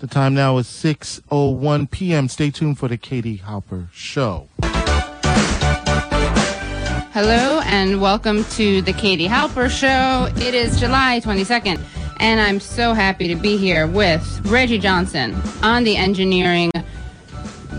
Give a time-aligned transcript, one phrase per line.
[0.00, 2.28] The time now is 6.01 p.m.
[2.28, 4.48] Stay tuned for the Katie Halper Show.
[7.12, 10.32] Hello and welcome to the Katie Halper Show.
[10.40, 11.82] It is July 22nd,
[12.20, 15.34] and I'm so happy to be here with Reggie Johnson
[15.64, 16.70] on the engineering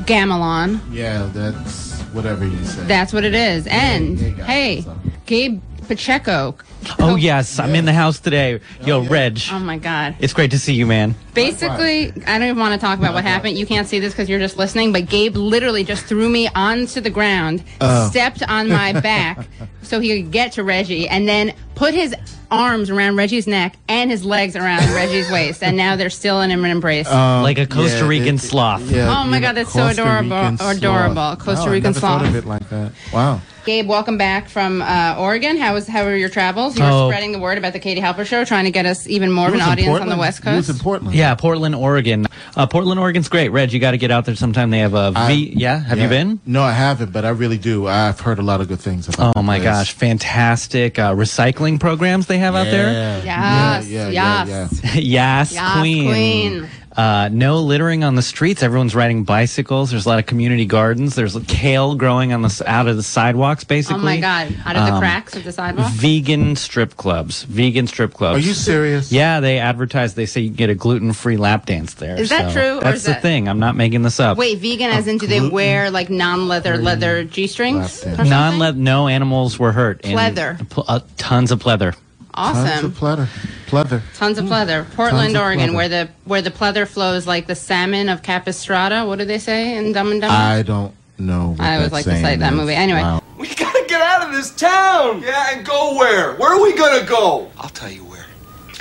[0.04, 0.82] gamelon.
[0.92, 2.84] Yeah, that's whatever you say.
[2.84, 3.66] That's what it is.
[3.68, 4.84] And yeah, hey?
[5.26, 6.56] Gabe Pacheco.
[7.00, 8.62] Oh yes, I'm in the house today.
[8.86, 9.04] Yo.
[9.04, 10.16] Reg, Oh my God.
[10.20, 11.16] it's great to see you, man.
[11.34, 13.58] Basically, I don't even want to talk about what happened.
[13.58, 17.02] You can't see this because you're just listening, but Gabe literally just threw me onto
[17.02, 18.08] the ground, Oh.
[18.10, 19.48] stepped on my back
[19.82, 22.16] so he could get to Reggie, and then put his
[22.52, 26.52] arms around Reggie's neck and his legs around Reggie's waist, and now they're still in
[26.52, 27.08] an embrace.
[27.10, 28.90] like a Costa Um, Yeah, Rican it- sloth.
[28.92, 30.78] yeah, Oh my you know, God, that's so Costa adorable- Rican sloth.
[30.78, 31.36] adorable.
[31.38, 32.30] Costa Wow, I Rican never thought sloth.
[32.30, 32.92] of it like that.
[33.14, 33.42] Wow.
[33.70, 35.56] Gabe, welcome back from uh, Oregon.
[35.56, 36.76] How was how were your travels?
[36.76, 37.08] You were Oh.
[37.12, 39.54] spreading the word about the Katie Halper show, trying to get us even more of
[39.54, 40.20] an was in audience on the Portland.
[40.20, 40.80] West He was Coast.
[40.80, 41.16] in Portland.
[41.16, 42.26] Yeah, Portland, Oregon.
[42.58, 43.50] Uh, Portland, Oregon's great.
[43.50, 44.72] Reg, you got to get out there sometime.
[44.72, 45.18] They have a V.
[45.20, 46.06] I- yeah, have Yeah.
[46.06, 46.40] you been?
[46.48, 47.86] No, I haven't, but I really do.
[47.88, 49.66] I've heard a lot of good things about Oh my place.
[49.70, 52.92] gosh, fantastic uh, recycling programs they have out there.
[53.24, 54.82] Yeah, Yes, yeah, yeah, yes.
[54.84, 54.92] yeah.
[54.96, 56.08] yes, Yes, queen.
[56.10, 56.70] queen.
[56.96, 58.64] Uh, no littering on the streets.
[58.64, 59.92] Everyone's riding bicycles.
[59.92, 61.16] There's a lot of community gardens.
[61.16, 63.64] There's kale growing on the out of the sidewalks.
[63.64, 64.02] Basically.
[64.02, 64.54] Oh my God!
[64.66, 65.92] Out of the Um, cracks of the sidewalk.
[65.92, 67.44] Vegan strip clubs.
[67.44, 68.38] Vegan strip clubs.
[68.44, 69.12] Are you serious?
[69.12, 70.16] Yeah, they advertise.
[70.16, 72.20] They say you can get a gluten-free lap dance there.
[72.20, 73.48] Is that so true, or That's is the that- thing.
[73.48, 74.38] I'm not making this up.
[74.38, 77.78] Wait, vegan as in do they wear like non-leather leather g-strings?
[77.78, 78.18] lap or dance.
[78.18, 78.30] something?
[78.30, 78.78] non-leather.
[78.80, 80.02] No animals were hurt.
[80.02, 80.68] in- Pleather.
[80.70, 81.94] pl- uh, tons of pleather.
[82.40, 83.28] Tons of pleather.
[83.68, 84.02] Pleather.
[84.16, 84.50] Tons of mm.
[84.50, 84.90] pleather.
[84.96, 85.76] Portland, of Oregon, pleather.
[85.76, 89.08] where the where the pleather flows like the salmon of Capistrano.
[89.08, 90.34] What do they say in Dumb and Dumber?
[90.34, 91.50] I don't know.
[91.52, 92.74] What I always like to cite that movie.
[92.74, 93.02] Anyway.
[93.02, 93.24] Wow.
[93.38, 95.22] We gotta get out of this town!
[95.22, 96.36] Yeah, and go where?
[96.36, 97.50] Where are we gonna go?
[97.58, 98.26] I'll tell you where.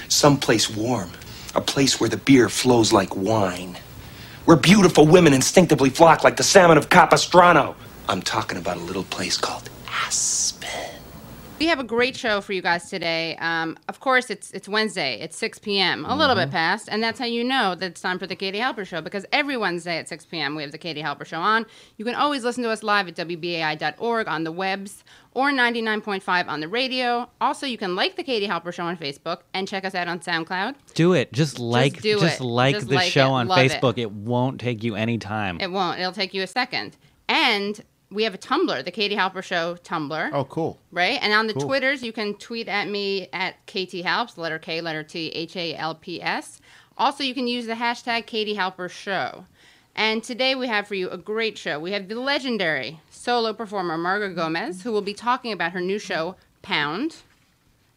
[0.08, 1.10] Someplace warm.
[1.54, 3.78] A place where the beer flows like wine.
[4.46, 7.76] Where beautiful women instinctively flock like the salmon of Capistrano.
[8.08, 10.47] I'm talking about a little place called Aspen.
[11.58, 13.36] We have a great show for you guys today.
[13.40, 15.18] Um, of course, it's it's Wednesday.
[15.20, 16.04] It's 6 p.m.
[16.04, 18.60] A little bit past, and that's how you know that it's time for the Katie
[18.60, 20.54] Halper Show because every Wednesday at 6 p.m.
[20.54, 21.66] we have the Katie Halper Show on.
[21.96, 25.02] You can always listen to us live at wbai.org on the webs
[25.32, 27.28] or 99.5 on the radio.
[27.40, 30.20] Also, you can like the Katie Halper Show on Facebook and check us out on
[30.20, 30.76] SoundCloud.
[30.94, 31.32] Do it.
[31.32, 32.44] Just like, do just it.
[32.44, 33.30] like Just the like show it.
[33.30, 33.72] on Love it.
[33.72, 33.98] Facebook.
[33.98, 34.12] It.
[34.12, 35.60] won't take you any time.
[35.60, 35.98] It won't.
[35.98, 36.96] It'll take you a second.
[37.28, 40.30] And we have a Tumblr, the Katie Halper Show Tumblr.
[40.32, 40.78] Oh, cool.
[40.90, 41.18] right?
[41.20, 41.62] And on the Cool.
[41.66, 45.74] Twitters, you can tweet at me at KT Halps, letter K, letter T, H A
[45.74, 46.60] L P S.
[46.96, 49.44] Also, you can use the hashtag Katie Halper Show.
[49.94, 51.78] And today we have for you a great show.
[51.80, 55.98] We have the legendary solo performer Marga Gomez, who will be talking about her new
[55.98, 57.16] show, Pound,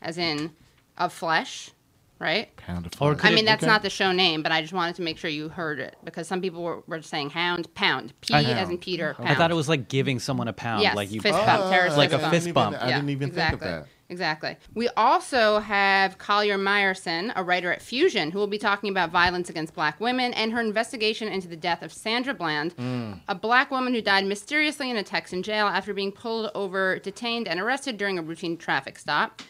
[0.02, 0.52] as in
[0.98, 1.72] of flesh,
[2.22, 2.56] right?
[2.58, 3.18] Pound of flesh.
[3.24, 3.70] I mean, that's Okay.
[3.72, 6.28] not the show name, but I just wanted to make sure you heard it because
[6.28, 9.16] some people were, were saying hound, pound, P I- as in Peter.
[9.16, 9.28] Pound.
[9.30, 10.84] I thought it was like giving someone a pound.
[10.84, 11.20] Yes, like you.
[11.20, 12.34] fist Oh, bump, terrorist Like a bump.
[12.34, 12.76] fist bump.
[12.78, 13.60] Even, I didn't even exactly.
[13.60, 13.90] think of that.
[14.10, 14.58] Exactly.
[14.76, 19.50] We also have Collier Meyerson, a writer at Fusion, who will be talking about violence
[19.50, 23.22] against black women and her investigation into the death of Sandra Bland, mm.
[23.30, 27.48] a black woman who died mysteriously in a Texan jail after being pulled over, detained,
[27.48, 29.42] and arrested during a routine traffic stop.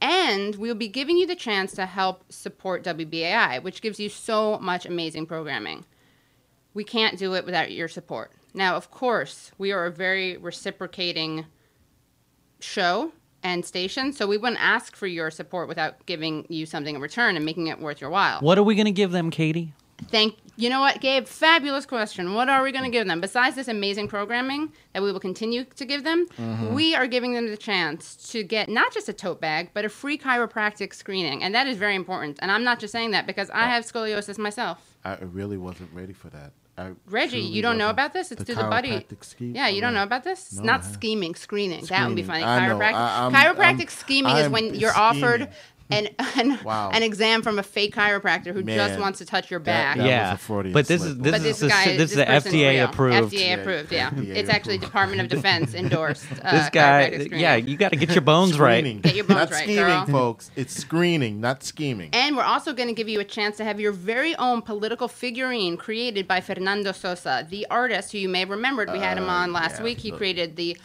[0.00, 4.58] And we'll be giving you the chance to help support WBAI, which gives you so
[4.58, 5.84] much amazing programming.
[6.74, 8.32] We can't do it without your support.
[8.54, 11.46] Now, of course, we are a very reciprocating
[12.60, 17.00] show and station, so we wouldn't ask for your support without giving you something in
[17.00, 18.40] return and making it worth your while.
[18.40, 19.72] What are we gonna give them, Katie?
[20.10, 21.28] Thank you know what, Gabe?
[21.28, 22.34] Fabulous question.
[22.34, 25.62] What are we going to give them besides this amazing programming that we will continue
[25.64, 26.26] to give them?
[26.36, 26.74] Mm-hmm.
[26.74, 29.88] We are giving them the chance to get not just a tote bag, but a
[29.88, 32.40] free chiropractic screening, and that is very important.
[32.42, 34.96] And I'm not just saying that because I have scoliosis myself.
[35.04, 36.50] I really wasn't ready for that.
[36.76, 38.32] I Reggie, you don't know about this?
[38.32, 38.90] It's The through the buddy.
[38.90, 39.54] chiropractic scheme?
[39.54, 40.54] Yeah, you don't know about this?
[40.54, 41.84] No, Not scheming, screening.
[41.86, 42.42] That would be funny.
[42.42, 42.62] Screening.
[42.62, 42.78] I know.
[42.78, 42.94] Chiropractic.
[42.94, 45.54] I- I'm- chiropractic I'm- scheming is I'm when you're offered scheming.
[45.92, 46.90] an an, Wow.
[46.90, 49.96] an exam from a fake chiropractor who just wants to touch your back.
[49.96, 51.12] that was yeah, a Freudian but this slip.
[51.12, 52.84] is this But is this guy, this is the FDA real.
[52.84, 53.32] approved.
[53.32, 54.10] FDA approved, yeah.
[54.10, 54.92] FDA it's actually approved.
[54.92, 56.26] Department of Defense endorsed.
[56.42, 58.82] Uh, This guy, yeah, you got to get your bones right.
[59.02, 60.06] Get your bones not right, scheming, girl.
[60.06, 60.50] folks.
[60.56, 62.10] It's screening, not scheming.
[62.12, 65.08] And we're also going to give you a chance to have your very own political
[65.08, 68.92] figurine created by Fernando Sosa, the artist who you may have remembered.
[68.92, 69.84] We had him on last Uh, yeah.
[69.84, 69.98] week.
[69.98, 70.76] He created the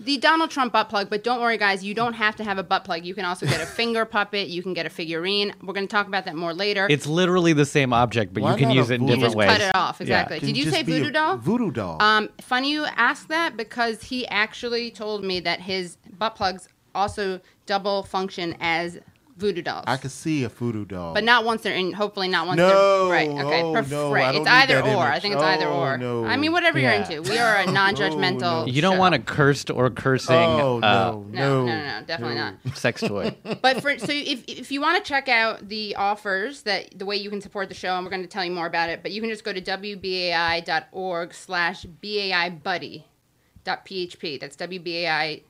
[0.00, 1.84] the Donald Trump butt plug, but don't worry, guys.
[1.84, 3.04] You don't have to have a butt plug.
[3.04, 4.48] You can also get a finger puppet.
[4.48, 5.54] You can get a figurine.
[5.62, 6.86] We're going to talk about that more later.
[6.90, 9.12] It's literally the same object, but Why you can not use a it in voodoo?
[9.12, 9.50] you different just ways.
[9.50, 10.00] cut it off.
[10.00, 10.38] Exactly.
[10.40, 11.36] Can Did you just say be a voodoo doll?
[11.36, 12.02] Voodoo doll.
[12.02, 17.40] Um, funny you ask that because he actually told me that his butt plugs also
[17.66, 18.98] double function as
[19.36, 19.84] voodoo dolls.
[19.86, 21.12] I could see a voodoo doll.
[21.14, 21.92] but not once they're in.
[21.92, 23.28] Hopefully, not once No, they're right.
[23.28, 24.34] Okay, oh, perf- no, right.
[24.34, 25.02] It's either that or.
[25.02, 25.98] I think it's either Oh, or.
[25.98, 26.24] no.
[26.24, 26.92] I mean, whatever Yeah.
[27.08, 27.30] you're into.
[27.30, 28.40] We are a non-judgmental.
[28.40, 28.66] no.
[28.66, 28.98] You don't show.
[29.00, 32.52] want a cursed or cursing oh uh, no, No, no, no, no, definitely no.
[32.64, 32.76] not.
[32.76, 33.36] sex toy.
[33.60, 37.16] But for so if if you want to check out the offers that the way
[37.16, 39.10] you can support the show, and we're going to tell you more about it, but
[39.12, 43.06] you can just go to wbai.org slash bai buddy
[43.64, 44.38] dot php.
[44.40, 45.42] That's wbai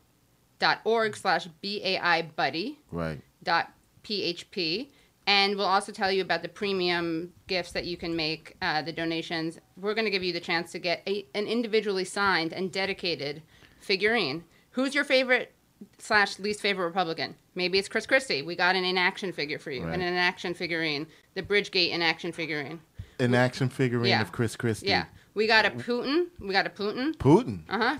[0.58, 3.20] dot org slash bai buddy Right.
[3.42, 3.70] dot
[4.04, 4.88] php.
[5.26, 8.92] And we'll also tell you about the premium gifts that you can make, uh, the
[8.92, 9.58] donations.
[9.78, 13.42] We're going to give you the chance to get a, an individually signed and dedicated
[13.80, 14.44] figurine.
[14.72, 15.52] Who's your favorite
[15.98, 17.36] slash least favorite Republican?
[17.54, 18.42] Maybe it's Chris Christie.
[18.42, 19.94] We got an inaction figure for you, Right.
[19.94, 22.80] an inaction figurine, the Bridgegate inaction figurine.
[23.18, 24.20] An action figurine Yeah.
[24.20, 24.88] of Chris Christie.
[24.88, 25.04] Yeah,
[25.34, 26.26] we got a Putin.
[26.40, 27.14] We got a Putin.
[27.16, 27.62] Putin.
[27.68, 27.98] Uh huh.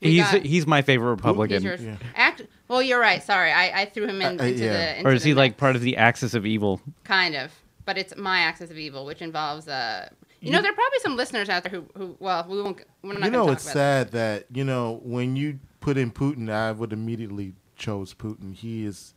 [0.00, 1.56] He's he's my favorite Republican.
[1.62, 1.82] He's yours.
[1.82, 1.96] Yeah.
[2.14, 2.42] Act.
[2.68, 3.22] Well, you're right.
[3.22, 4.72] Sorry, I, I threw him in, Uh, uh, into yeah.
[4.72, 4.96] the.
[4.98, 5.60] Into or is the he like mix.
[5.60, 6.80] part of the axis of evil?
[7.04, 7.50] Kind of,
[7.84, 10.08] but it's my axis of evil, which involves uh.
[10.40, 12.80] You know, there are probably some listeners out there who, who well, we won't.
[13.02, 15.96] We're not You gonna know, talk it's about sad that you know when you put
[15.98, 18.54] in Putin, I would immediately chose Putin.
[18.54, 19.14] He is.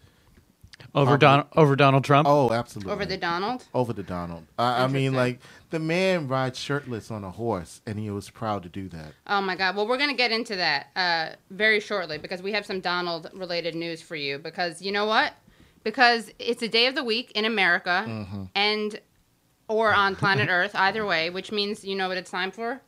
[0.95, 2.27] Over Don over Donald Trump?
[2.27, 2.91] Oh, absolutely.
[2.93, 3.63] over the Donald.
[3.73, 4.45] Over the Donald.
[4.57, 5.39] I, I mean, like
[5.69, 9.13] the man rides shirtless on a horse, and he was proud to do that.
[9.27, 9.75] Oh my God!
[9.75, 14.01] Well, we're gonna get into that uh, very shortly because we have some Donald-related news
[14.01, 14.37] for you.
[14.39, 15.33] Because you know what?
[15.83, 18.43] Because it's a day of the week in America Mm-hmm.
[18.55, 18.99] and
[19.67, 22.81] or on planet Earth, either way, which means you know what it's time for?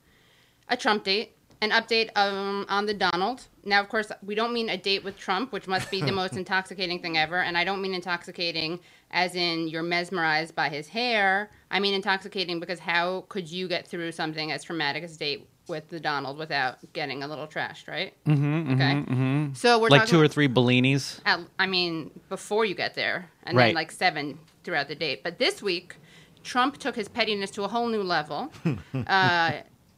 [0.69, 3.48] A Trump date, an update um, on the Donald.
[3.63, 6.36] Now, of course, we don't mean a date with Trump, which must be the most
[6.36, 7.42] intoxicating thing ever.
[7.42, 8.80] And I don't mean intoxicating
[9.12, 11.50] as in you're mesmerized by his hair.
[11.71, 15.48] I mean intoxicating because how could you get through something as traumatic as a date
[15.68, 18.13] with the Donald without getting a little trashed, right?
[18.25, 19.54] Mm-hmm, okay.
[19.56, 21.21] So we're like two or three Bellinis?
[21.25, 23.68] at, I mean, before you get there, and Right.
[23.68, 25.24] then like seven throughout the date.
[25.24, 25.95] But this week,
[26.44, 28.51] Trump took his pettiness to a whole new level,
[29.07, 29.51] uh,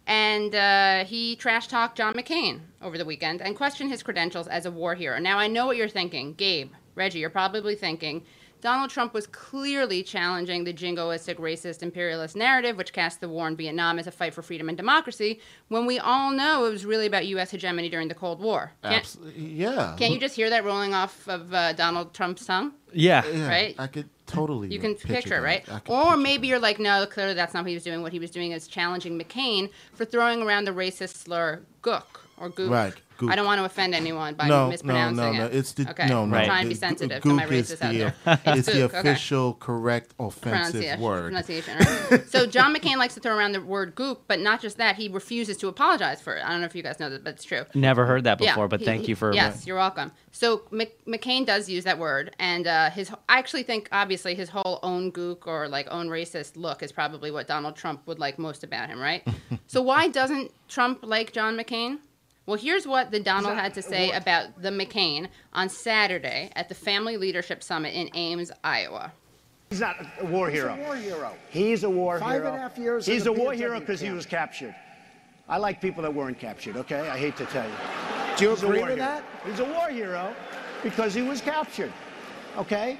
[0.08, 4.66] and uh, he trash talked John McCain over the weekend and questioned his credentials as
[4.66, 5.20] a war hero.
[5.20, 7.20] Now, I know what you're thinking, Gabe, Reggie.
[7.20, 8.24] You're probably thinking.
[8.62, 13.56] Donald Trump was clearly challenging the jingoistic, racist, imperialist narrative, which cast the war in
[13.56, 17.06] Vietnam as a fight for freedom and democracy, when we all know it was really
[17.06, 17.52] about U.S.
[17.52, 18.72] hegemony during the Cold War.
[18.82, 19.44] Can't, Absolutely.
[19.44, 19.96] Yeah.
[20.00, 22.74] can't you just hear that rolling off of uh, Donald Trump's tongue?
[22.92, 23.24] Yeah.
[23.28, 23.76] Yeah, right?
[23.78, 24.70] I could totally.
[24.70, 25.42] You can picture, that.
[25.42, 25.90] right?
[25.90, 26.48] Or maybe that.
[26.48, 28.02] you're like, no, clearly that's not what he was doing.
[28.02, 32.50] What he was doing is challenging McCain for throwing around the racist slur "gook" or
[32.50, 33.32] "gook." Right, gook.
[33.32, 35.46] I don't want to offend anyone by no, no, mispronouncing no, no.
[35.46, 35.56] it.
[35.56, 36.08] It's the okay.
[36.08, 37.94] no, I'm trying to be sensitive to my is racists out
[38.26, 38.40] there.
[38.56, 39.00] It's the gook, okay.
[39.00, 41.26] official correct offensive word.
[41.26, 42.24] pronunciation, right?
[42.28, 44.96] so John McCain likes to throw around the word "gook," but not just that.
[44.96, 46.44] He refuses to apologize for it.
[46.46, 47.66] I don't know if you guys know that, but it's true.
[47.74, 50.12] Never heard that Yeah, before, but he- thank he- you for Yes, you're welcome.
[50.32, 53.10] So Mc, McCain does use that word, and uh, his.
[53.30, 57.32] I actually think, obviously, his whole own gook or like own racist look is probably
[57.32, 59.26] what Donald Trump would like most about him, right?
[59.68, 62.00] so why doesn't Trump like John McCain?
[62.46, 66.76] Well, here's what the Donald had to say about the McCain on Saturday at the
[66.76, 69.12] Family Leadership Summit in Ames, Iowa.
[69.72, 70.76] He's not a war hero.
[70.76, 71.34] He's a war hero.
[71.50, 72.48] He's a war Five hero.
[72.50, 74.76] and a half years He's a war POW hero because he was captured.
[75.50, 77.10] I like people that weren't captured, okay?
[77.10, 77.76] I hate to tell you.
[78.38, 78.96] Do you He's agree with hero.
[78.98, 79.24] that?
[79.46, 80.36] He's a war hero
[80.84, 81.92] because he was captured,
[82.58, 83.00] okay?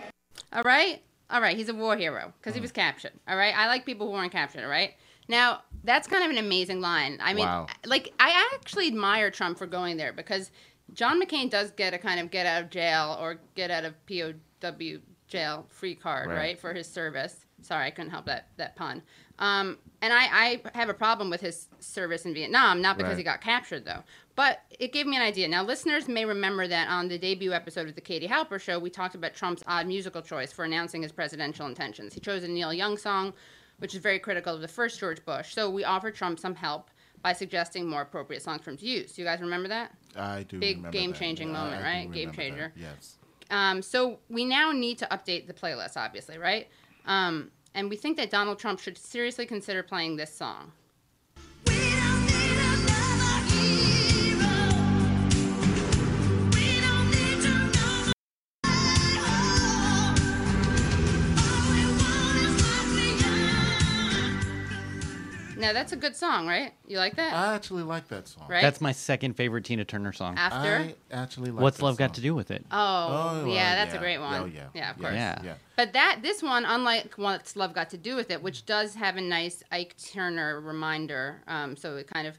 [0.54, 1.02] All right?
[1.30, 3.14] All right, he's a war hero because he was captured.
[3.28, 3.56] All right?
[3.56, 4.94] I like people who weren't captured, all right?
[5.28, 7.18] Now, that's kind of an amazing line.
[7.22, 7.68] I mean, Wow.
[7.86, 10.52] like, I actually admire Trump for going there because
[10.94, 13.94] John McCain does get a kind of get out of jail or get out of
[14.06, 14.34] POW
[15.28, 16.60] jail free card, right, Right.
[16.60, 17.46] for his service.
[17.62, 19.02] Sorry, I couldn't help that, that pun.
[19.40, 23.18] Um, and I, I have a problem with his service in Vietnam, not because Right.
[23.18, 24.04] he got captured, though.
[24.36, 25.48] But it gave me an idea.
[25.48, 28.90] Now, listeners may remember that on the debut episode of the Katie Halper Show, we
[28.92, 32.14] talked about Trump's odd musical choice for announcing his presidential intentions.
[32.14, 33.34] He chose a Neil Young song,
[33.80, 35.54] which is very critical of the first George Bush.
[35.54, 36.90] So we offered Trump some help
[37.22, 39.14] by suggesting more appropriate songs for him to use.
[39.14, 39.92] Do you guys remember that?
[40.16, 40.60] I do.
[40.60, 41.58] Big remember game-changing that.
[41.60, 42.12] I- moment, I right?
[42.12, 42.42] Game remember that.
[42.42, 42.74] changer.
[42.78, 43.18] Yes.
[43.50, 46.68] Um, so we now need to update the playlist, obviously, right?
[47.06, 50.72] Um, and we think that Donald Trump should seriously consider playing this song.
[65.66, 66.74] Now that's a good song, right?
[66.88, 67.34] You like that?
[67.34, 68.46] I actually like that song.
[68.48, 68.62] right?
[68.62, 70.38] That's my second favorite Tina Turner song.
[70.38, 70.76] After.
[70.76, 72.66] I actually like What's that Love Got to do with it?
[72.72, 74.02] oh, Oh, yeah, well, that's a yeah.
[74.02, 74.42] great one.
[74.42, 74.68] Oh, yeah.
[74.74, 75.14] yeah, of course.
[75.14, 75.42] Yeah.
[75.44, 75.54] Yeah.
[75.76, 79.18] But that this one, unlike What's Love Got to Do with It, which does have
[79.18, 82.38] a nice Ike Turner reminder, um, so it kind of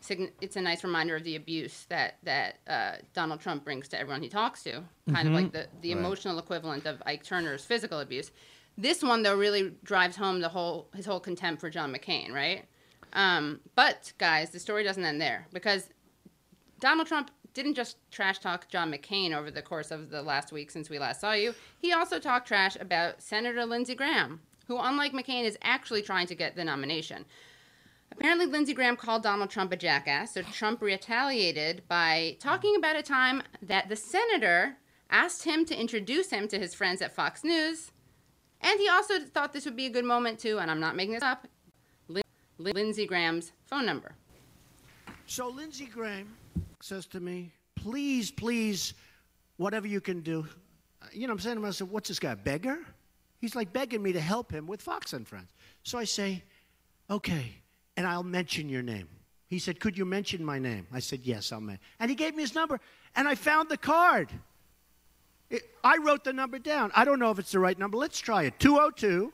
[0.00, 3.98] sign- it's a nice reminder of the abuse that that uh, Donald Trump brings to
[4.00, 8.00] everyone he talks to, kind of like the the emotional equivalent of Ike Turner's physical
[8.00, 8.30] abuse.
[8.76, 12.64] This one though really drives home the whole his whole contempt for John McCain, right?
[13.12, 15.90] Um, but guys, the story doesn't end there because
[16.80, 20.70] Donald Trump didn't just trash talk John McCain over the course of the last week
[20.70, 21.54] since we last saw you.
[21.78, 26.34] He also talked trash about Senator Lindsey Graham, who, unlike McCain, is actually trying to
[26.34, 27.24] get the nomination.
[28.10, 33.02] Apparently, Lindsey Graham called Donald Trump a jackass, so Trump retaliated by talking about a
[33.02, 34.76] time that the senator
[35.10, 37.92] asked him to introduce him to his friends at Fox News.
[38.64, 41.14] And he also thought this would be a good moment to, and I'm not making
[41.14, 41.46] this up,
[42.08, 42.24] Lin-
[42.58, 44.12] Lindsey Graham's phone number.
[45.26, 46.34] So Lindsey Graham
[46.80, 48.94] says to me, please, please,
[49.58, 50.46] whatever you can do.
[51.02, 52.78] Uh, You know what I'm saying to myself, what's this guy, a beggar?
[53.38, 55.48] He's like begging me to help him with Fox and Friends.
[55.82, 56.42] So I say,
[57.10, 57.56] okay,
[57.98, 59.08] and I'll mention your name.
[59.46, 60.86] He said, could you mention my name?
[60.90, 61.82] I said, yes, I'll mention.
[62.00, 62.80] And he gave me his number,
[63.14, 64.30] and I found the card.
[65.50, 66.90] It, I wrote the number down.
[66.94, 67.96] I don't know if it's the right number.
[67.96, 68.58] Let's try it.
[68.58, 69.32] 202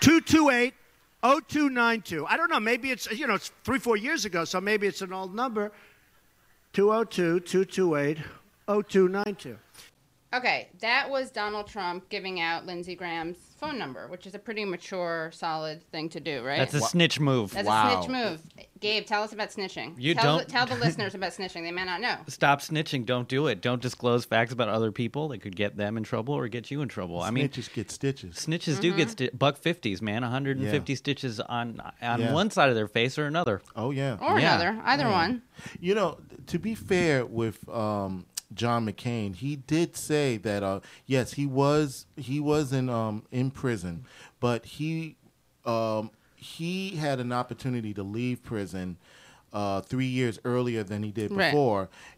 [0.00, 0.74] 228
[1.22, 2.26] 0292.
[2.26, 2.60] I don't know.
[2.60, 5.72] Maybe it's, you know, it's three, four years ago, so maybe it's an old number.
[6.74, 8.18] 202 228
[8.68, 9.58] 0292.
[10.36, 14.64] Okay, that was Donald Trump giving out Lindsey Graham's phone number, which is a pretty
[14.66, 16.58] mature, solid thing to do, right?
[16.58, 17.52] That's a snitch move.
[17.52, 18.00] That's Wow.
[18.00, 18.40] a snitch move.
[18.80, 19.94] Gabe, tell us about snitching.
[19.96, 21.62] You tell, don't- The, tell the listeners about snitching.
[21.62, 22.16] They may not know.
[22.28, 23.06] Stop snitching.
[23.06, 23.62] Don't do it.
[23.62, 26.82] Don't disclose facts about other people that could get them in trouble or get you
[26.82, 27.22] in trouble.
[27.22, 28.34] I mean, Snitches get stitches.
[28.36, 28.96] snitches do Mm-hmm.
[28.98, 30.20] get sti- buck fifties, man.
[30.22, 32.32] 150 stitches on on Yeah.
[32.34, 33.62] one side of their face or another.
[33.74, 34.18] Oh yeah.
[34.20, 34.56] Or Yeah.
[34.60, 35.40] another, either one.
[35.80, 41.32] You know, to be fair with um, John McCain, he did say that uh, yes,
[41.34, 44.04] he was he was in um, in prison,
[44.40, 45.16] but he
[45.64, 48.96] um, he had an opportunity to leave prison.
[49.52, 51.50] Uh, three years earlier than he did Right.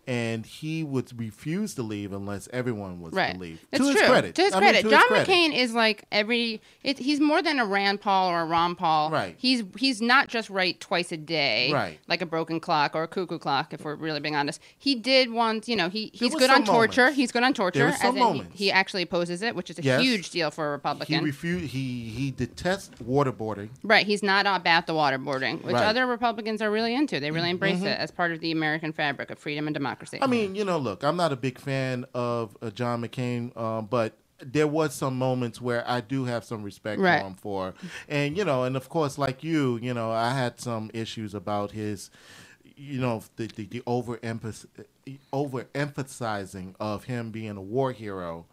[0.09, 3.35] And he would refuse to leave unless everyone was Right.
[3.35, 3.61] to leave.
[3.71, 4.01] That's to true.
[4.01, 4.83] his credit, To his I mean, credit.
[4.85, 5.29] to John his credit.
[5.29, 6.61] McCain is like every.
[6.83, 9.11] It, he's more than a Rand Paul or a Ron Paul.
[9.11, 9.35] Right.
[9.39, 11.71] He's he's not just right twice a day.
[11.73, 11.99] Right.
[12.09, 14.61] Like a broken clock or a cuckoo clock, if we're really being honest.
[14.79, 15.69] He did once.
[15.69, 17.03] You know, he he's was good on torture.
[17.03, 17.17] moments.
[17.19, 17.85] He's good on torture.
[17.85, 18.59] was some in he, moments.
[18.59, 20.01] he actually opposes it, which is a Yes.
[20.01, 21.19] huge deal for a Republican.
[21.21, 21.67] He refused.
[21.67, 23.69] He he detests waterboarding.
[23.83, 25.81] Right, he's not about the waterboarding, which Right.
[25.83, 25.89] Mm-hmm.
[25.91, 27.21] other Republicans are really into.
[27.21, 29.98] They really embrace it as part of the American fabric of freedom and democracy.
[30.21, 33.87] I mean, you know, look, I'm not a big fan of uh, John McCain, um,
[33.87, 37.21] but there was some moments where I do have some respect Right.
[37.21, 37.75] for him for,
[38.09, 41.73] and you know, and of course, like you, you know, I had some issues about
[41.73, 42.11] his,
[42.77, 44.19] you know, the the, the over
[45.33, 48.47] overemphasizing of him being a war hero,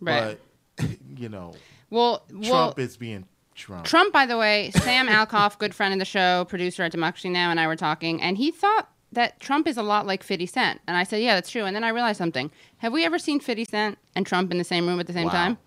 [0.00, 0.38] right.
[0.78, 1.54] but you know,
[1.90, 3.84] well, well, Trump is being Trump.
[3.84, 7.50] Trump, by the way, Sam Alcoff, good friend of the show, producer at Democracy Now,
[7.50, 10.80] and I were talking, and he thought that Trump is a lot like 50 Cent.
[10.86, 11.64] And I said, yeah, that's true.
[11.64, 12.50] And then I realized something.
[12.78, 15.26] Have we ever seen 50 Cent and Trump in the same room at the same
[15.26, 15.32] Wow.
[15.32, 15.58] time?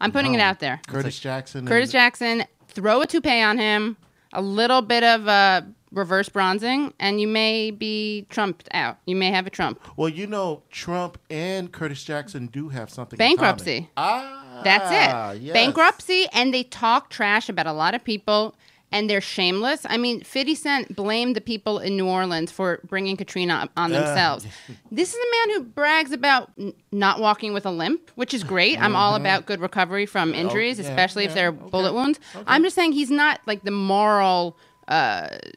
[0.00, 0.80] I'm putting it out there.
[0.88, 1.66] Curtis Jackson.
[1.66, 3.96] Curtis and- Jackson, throw a toupee on him,
[4.32, 5.62] a little bit of uh,
[5.92, 8.98] reverse bronzing, and you may be trumped out.
[9.06, 9.80] You may have a Trump.
[9.96, 13.16] Well, you know, Trump and Curtis Jackson do have something.
[13.16, 13.88] in Bankruptcy.
[13.96, 15.42] Ah, That's it.
[15.42, 15.54] yes.
[15.54, 18.54] Bankruptcy, and they talk trash about a lot of people,
[18.92, 19.84] and they're shameless.
[19.88, 24.46] I mean, 50 Cent blamed the people in New Orleans for bringing Katrina on themselves.
[24.90, 28.44] this is a man who brags about n- not walking with a limp, which is
[28.44, 28.80] great.
[28.80, 30.86] I'm all about good recovery from injuries, Mm-hmm.
[30.86, 32.20] Oh, yeah, especially if they're okay, bullet wounds.
[32.46, 34.56] I'm just saying he's not like the moral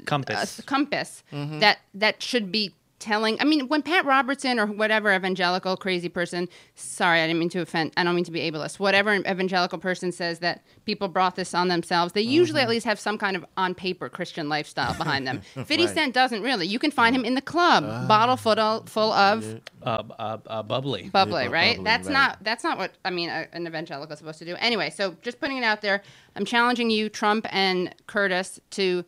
[0.06, 0.60] Compass.
[0.60, 1.60] a compass Mm-hmm.
[1.60, 3.40] that that should be telling.
[3.40, 7.62] I mean, when Pat Robertson or whatever evangelical crazy person, sorry, I didn't mean to
[7.62, 7.94] offend.
[7.98, 8.80] I don't mean to be ableist.
[8.80, 13.00] Whatever evangelical person says that people brought this on themselves, they usually at least have
[13.00, 15.42] some kind of on paper Christian lifestyle behind them.
[15.54, 15.94] Fifty Right.
[15.96, 16.68] Cent doesn't really.
[16.68, 20.64] You can find him in the club, bottle full of, full of Uh, uh, uh,
[20.64, 21.10] bubbly.
[21.10, 21.78] bubbly, right?
[21.78, 22.14] bubbly, that's right.
[22.14, 23.30] not that's not what I mean.
[23.30, 24.56] A, an evangelical is supposed to do.
[24.58, 26.04] Anyway, so just putting it out there,
[26.36, 29.06] I'm challenging you, Trump and Curtis, to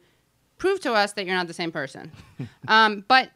[0.58, 2.12] prove to us that you're not the same person.
[2.68, 3.32] um, but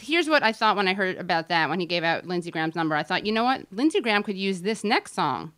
[0.00, 2.74] here's what I thought when I heard about that when he gave out Lindsey Graham's
[2.74, 2.94] number.
[2.94, 5.52] I thought, you know what, Lindsey Graham could use this next song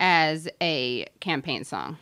[0.00, 1.98] as a campaign song.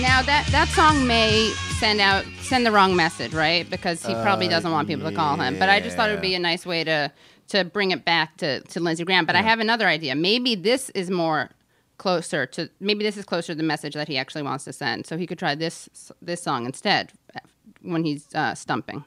[0.00, 3.68] Now that that song may send out send the wrong message, right?
[3.68, 5.58] Because he probably uh, doesn't want people to call him.
[5.58, 7.12] But I just thought it would be a nice way to
[7.48, 9.26] to bring it back to to Lindsey Graham.
[9.26, 10.14] But I have another idea.
[10.14, 11.50] Maybe this is more
[11.98, 15.06] closer to maybe this is closer to the message that he actually wants to send.
[15.06, 15.88] So he could try this
[16.20, 17.12] this song instead
[17.82, 19.04] when he's uh, stumping.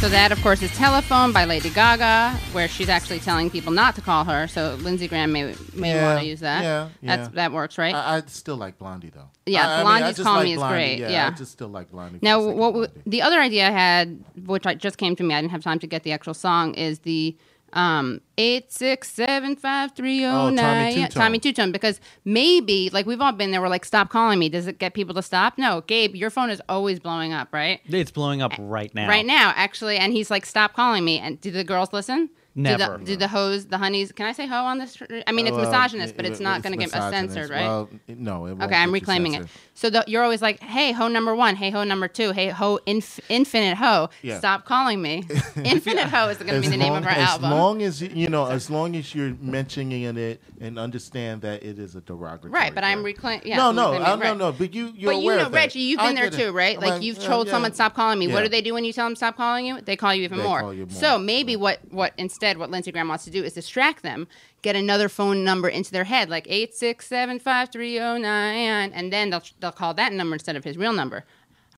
[0.00, 3.96] So that, of course, is "Telephone" by Lady Gaga, where she's actually telling people not
[3.96, 4.46] to call her.
[4.46, 6.62] So Lindsey Graham may may Yeah, want to use that.
[6.62, 7.34] yeah, That's yeah.
[7.34, 7.92] that works, right?
[7.94, 9.28] I, I still like Blondie though.
[9.44, 10.74] Yeah, I, I mean, I Blondie's just Call like Me is Blondie.
[10.76, 11.26] great, Yeah, yeah.
[11.26, 12.20] I just still like Blondie.
[12.22, 13.02] Now, the what w- Blondie.
[13.06, 15.80] the other idea I had, which I just came to me, I didn't have time
[15.80, 17.36] to get the actual song, is the
[17.72, 20.94] um eight six seven five three Oh, oh Tommy nine.
[20.94, 21.10] Tutone.
[21.10, 21.72] Tommy Tutone.
[21.72, 23.60] Because maybe like we've all been there.
[23.60, 24.48] We're like, stop calling me.
[24.48, 25.58] Does it get people to stop?
[25.58, 27.80] No, Gabe, your phone is always blowing up, right?
[27.86, 29.08] It's blowing up right now.
[29.08, 32.30] Right now, actually, and he's like, "Stop calling me." And do the girls listen?
[32.58, 32.98] Never.
[32.98, 34.10] Do the, do the hoes, the honeys?
[34.10, 35.00] Can I say hoe on this?
[35.26, 37.62] I mean, it's Well, misogynist, but it's not going to get us censored, right?
[37.62, 39.46] Well, no, Okay, I'm reclaiming it.
[39.74, 41.54] So the, you're always like, "Hey, ho number one.
[41.54, 42.32] Hey, ho number two.
[42.32, 44.10] Hey, ho inf- infinite ho.
[44.22, 44.38] Yeah.
[44.38, 45.24] Stop calling me.
[45.64, 47.50] infinite ho is going to As be the name of our as album.
[47.52, 51.94] long as you, know, as long as you're mentioning it and understand that it is
[51.94, 52.50] a derogatory.
[52.50, 53.46] right, but I'm reclaiming.
[53.46, 54.36] Yeah, no, no, I, it, no, right.
[54.36, 54.50] no.
[54.50, 55.48] But you, you're But you know.
[55.50, 56.80] Reggie, you've been there too, right?
[56.80, 58.26] Like you've uh, told someone stop calling me.
[58.26, 59.80] What do they do when you tell them stop calling you?
[59.80, 60.62] They call you even more.
[60.62, 60.88] more.
[60.90, 64.26] So maybe what what instead what Lindsey Graham wants to do is distract them,
[64.62, 68.92] get another phone number into their head, like eight six seven five three zero nine,
[68.92, 71.24] and then they'll they'll call that number instead of his real number.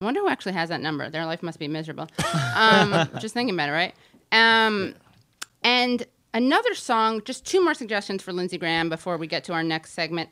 [0.01, 1.09] I wonder who actually has that number.
[1.09, 2.07] Their life must be miserable.
[2.55, 3.95] Um, just thinking about it, right?
[4.31, 4.95] Um,
[5.63, 9.63] and another song, just two more suggestions for Lindsey Graham before we get to our
[9.63, 10.29] next segment.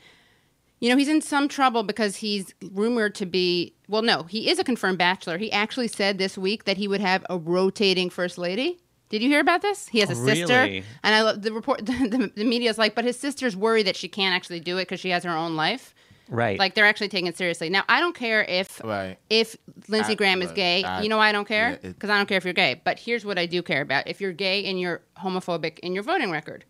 [0.80, 4.60] You know, he's in some trouble because he's rumored to be, well, no, he is
[4.60, 5.38] a confirmed bachelor.
[5.38, 8.80] He actually said this week that he would have a rotating first lady.
[9.10, 9.88] Did you hear about this?
[9.88, 10.54] He has a sister.
[10.54, 10.84] Really?
[11.04, 13.96] And I love the report, the, the, the media's like, but his sister's worried that
[13.96, 15.96] she can't actually do it because she has her own life.
[16.32, 16.60] Right.
[16.60, 17.70] Like they're actually taking it seriously.
[17.72, 19.18] Now, I don't care if Right.
[19.32, 19.56] if
[19.88, 20.84] Lindsey I- Graham is gay.
[20.84, 21.72] I- you know why I don't care?
[21.82, 22.80] yeah, Because I don't care if you're gay.
[22.84, 26.04] But here's what I do care about: if you're gay and you're homophobic in your
[26.04, 26.66] voting record.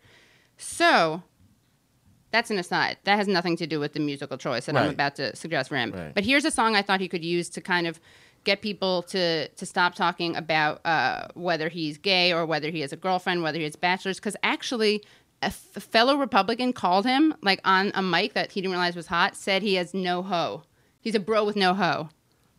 [0.56, 1.22] So
[2.30, 2.96] that's an aside.
[3.04, 5.76] That has nothing to do with the musical choice that I'm about to suggest for
[5.76, 5.90] him.
[5.92, 6.14] Right.
[6.14, 8.00] But here's a song I thought he could use to kind of
[8.44, 12.92] get people to to stop talking about uh, whether he's gay or whether he has
[12.92, 14.18] a girlfriend, whether he has bachelors.
[14.18, 15.02] Because actually,
[15.42, 19.06] a f- fellow Republican called him like on a mic that he didn't realize was
[19.06, 19.36] hot.
[19.36, 20.64] Said he has no hoe.
[21.00, 22.08] He's a bro with no hoe.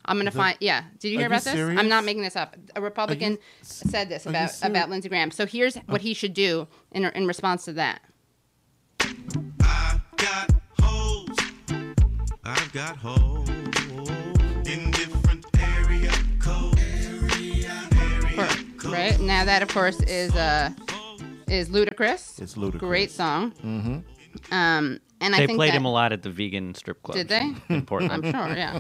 [0.06, 0.58] I'm gonna find.
[0.60, 0.84] Yeah.
[1.00, 1.80] Did you Are hear you about this?
[1.80, 2.56] I'm not making this up.
[2.76, 5.32] A Republican said this about about Lindsey Graham.
[5.32, 8.02] So here's what he should do in in response to that.
[9.62, 11.38] I got hoes.
[12.44, 13.41] I've got hoes
[18.92, 20.70] right now, that of course is uh
[21.48, 22.42] is Ludacris.
[22.42, 22.80] It's Ludacris.
[22.80, 23.52] Great song.
[23.52, 24.54] Mm-hmm.
[24.54, 27.16] Um, and I they think played that, him a lot at the vegan strip club.
[27.16, 27.54] Did they?
[27.70, 28.12] Important.
[28.14, 28.80] I'm sure, yeah.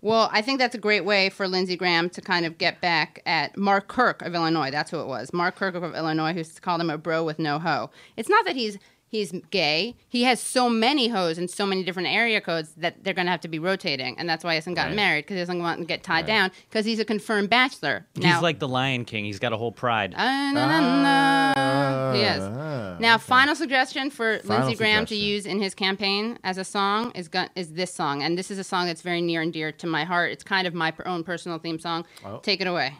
[0.00, 3.22] Well, I think that's a great way for Lindsey Graham to kind of get back
[3.24, 4.70] at Mark Kirk of Illinois.
[4.70, 5.32] That's who it was.
[5.32, 7.90] Mark Kirk of Illinois, who called him a bro with no hoe.
[8.16, 9.94] It's not that he's he's gay.
[10.08, 13.30] He has so many hoes and so many different area codes that they're going to
[13.30, 14.96] have to be rotating, and that's why he hasn't gotten Right.
[14.96, 18.06] married because he doesn't want to get tied down because he's a confirmed bachelor.
[18.16, 19.24] Now, He's like the Lion King.
[19.24, 20.12] He's got a whole pride.
[20.12, 22.12] Na, na, na.
[22.14, 22.40] Yes.
[22.40, 23.22] Ah, Now, okay.
[23.24, 27.28] final suggestion for Final Lindsey Graham to use in his campaign as a song is
[27.28, 29.86] gun- is this song, and this is a song that's very near and dear to
[29.86, 30.32] my heart.
[30.32, 32.04] It's kind of my per- own personal theme song.
[32.24, 32.38] Oh.
[32.38, 32.94] Take it away.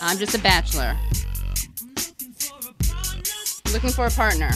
[0.00, 0.96] I'm just a bachelor.
[3.74, 4.52] Looking for a partner.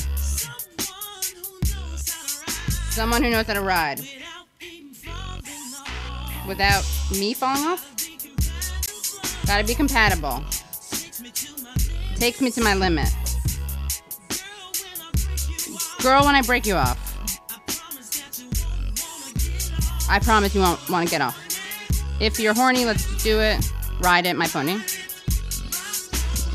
[2.92, 4.00] Someone who knows how to ride.
[6.46, 7.84] Without me falling off?
[9.44, 10.44] Gotta be compatible.
[12.14, 13.08] Takes me to my limit.
[16.00, 16.96] Girl, when I break you off,
[20.08, 21.36] I promise you won't want to get off.
[22.20, 23.68] If you're horny, let's do it.
[23.98, 24.78] Ride it, my pony.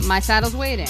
[0.08, 0.88] My saddle's waiting.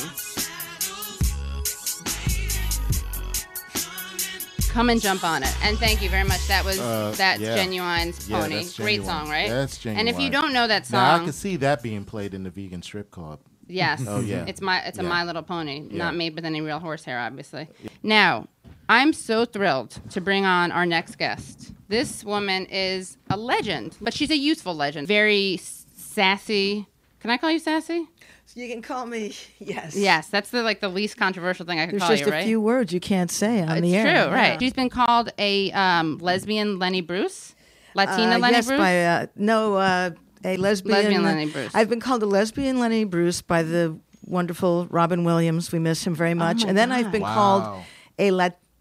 [4.73, 5.55] Come and jump on it.
[5.63, 6.47] And thank you very much.
[6.47, 7.57] That was Uh, that's yeah.
[7.57, 8.55] Ginuwine's Yeah, pony.
[8.55, 9.05] that's Great Genuine.
[9.19, 9.49] song, right?
[9.49, 12.33] That's And if you don't know that song, Now I can see that being played
[12.33, 13.39] in the vegan strip club.
[13.67, 14.03] Yes.
[14.07, 14.45] Oh, yeah.
[14.47, 15.97] It's my it's a My Little Pony, Yeah.
[15.99, 17.69] not made with any real horsehair, obviously.
[18.01, 18.47] Now,
[18.89, 21.71] I'm so thrilled to bring on our next guest.
[21.87, 25.07] This woman is a legend, but she's a youthful legend.
[25.07, 25.59] Very
[25.95, 26.87] sassy.
[27.19, 28.09] Can I call you sassy?
[28.55, 29.95] You can call me yes.
[29.95, 32.45] Yes, that's the like the least controversial thing I could There's call just a right?
[32.45, 34.07] few words you can't say on it's the air.
[34.07, 34.53] It's true, right?
[34.53, 34.57] Yeah.
[34.59, 37.55] She's been called a um, lesbian Lenny Bruce,
[37.95, 38.77] Latina Uh, Lenny yes, Bruce.
[38.79, 40.11] by uh, no uh,
[40.43, 40.95] a lesbian.
[40.97, 41.71] Lesbian Lenny Bruce.
[41.73, 45.71] I've been called a lesbian Lenny Bruce by the wonderful Robin Williams.
[45.71, 46.63] We miss him very much.
[46.63, 47.33] Oh and then I've been Wow.
[47.33, 47.83] called
[48.19, 48.31] a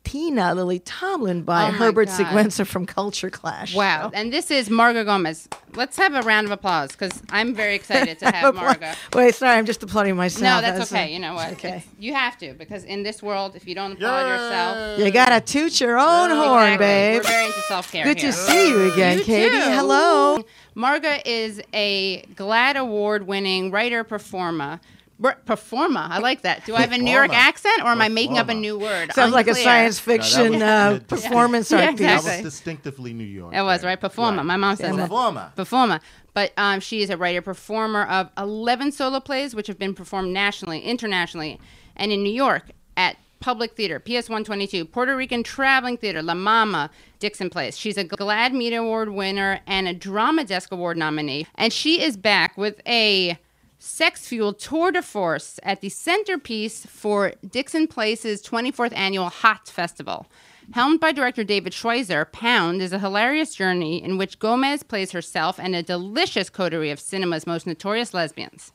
[0.05, 2.27] Tina Lily Tomlin by Oh Herbert God.
[2.27, 3.75] Sigüenza from Culture Clash.
[3.75, 4.11] Wow.
[4.13, 5.49] And this is Marga Gomez.
[5.75, 8.95] Let's have a round of applause because I'm very excited to have Marga.
[9.15, 10.43] Wait, sorry, I'm just applauding myself.
[10.43, 11.13] No, that's That's, okay.
[11.13, 11.53] You know what?
[11.53, 11.69] Okay.
[11.69, 15.41] It's- You have to because in this world, if you don't applaud yourself, You gotta
[15.41, 16.87] toot your own horn, Exactly.
[16.87, 17.15] babe.
[17.23, 18.05] We're very into self care.
[18.05, 18.31] Good here.
[18.33, 19.57] to see you again, You Katie.
[19.57, 19.63] too.
[19.63, 20.45] Hello.
[20.77, 24.81] Marga is a GLAAD award winning writer performer.
[25.23, 26.05] Br- Performer.
[26.11, 26.67] I like that.
[26.67, 29.13] Do I have a New York accent or am I making up a new word?
[29.13, 32.01] Sounds like a science fiction was uh, performance Yeah, art piece.
[32.01, 33.55] That was distinctively New York.
[33.55, 34.01] It was right.
[34.01, 34.39] Performer.
[34.39, 34.47] Right.
[34.47, 35.03] My mom says that.
[35.03, 35.53] Performer.
[35.55, 36.01] Performer.
[36.35, 40.33] But um, she is a writer performer of 11 solo plays, which have been performed
[40.33, 41.61] nationally, internationally,
[41.95, 46.91] and in New York at Public Theater, PS 122, Puerto Rican Traveling Theater, La Mama,
[47.19, 47.77] Dixon Place.
[47.77, 51.47] She's a GLAAD Media Award winner and a Drama Desk Award nominee.
[51.57, 53.39] And she is back with a
[53.83, 60.29] sex fueled tour de force at the centerpiece for Dixon Place's 24th annual Hot Festival.
[60.71, 65.59] Helmed by director David Schweizer, Pound is a hilarious journey in which Gomez plays herself
[65.59, 68.71] and a delicious coterie of cinema's most notorious lesbians.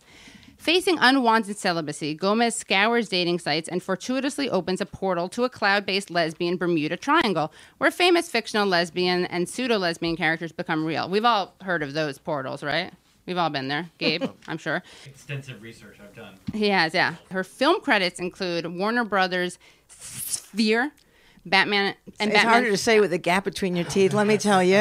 [0.58, 5.86] Facing unwanted celibacy, Gomez scours dating sites and fortuitously opens a portal to a cloud
[5.86, 11.08] based lesbian Bermuda Triangle, where famous fictional lesbian and pseudo lesbian characters become real.
[11.08, 12.92] We've all heard of those portals, right?
[13.28, 13.90] We've all been there.
[14.00, 14.82] Gabe, I'm sure.
[15.06, 16.36] Extensive research I've done.
[16.54, 17.16] He has, yeah.
[17.30, 19.60] Her film credits include Warner Brothers'
[19.90, 20.92] Sphere,
[21.50, 22.46] Batman, and It's Batman.
[22.46, 24.72] harder to say with a gap between your teeth, let me tell you.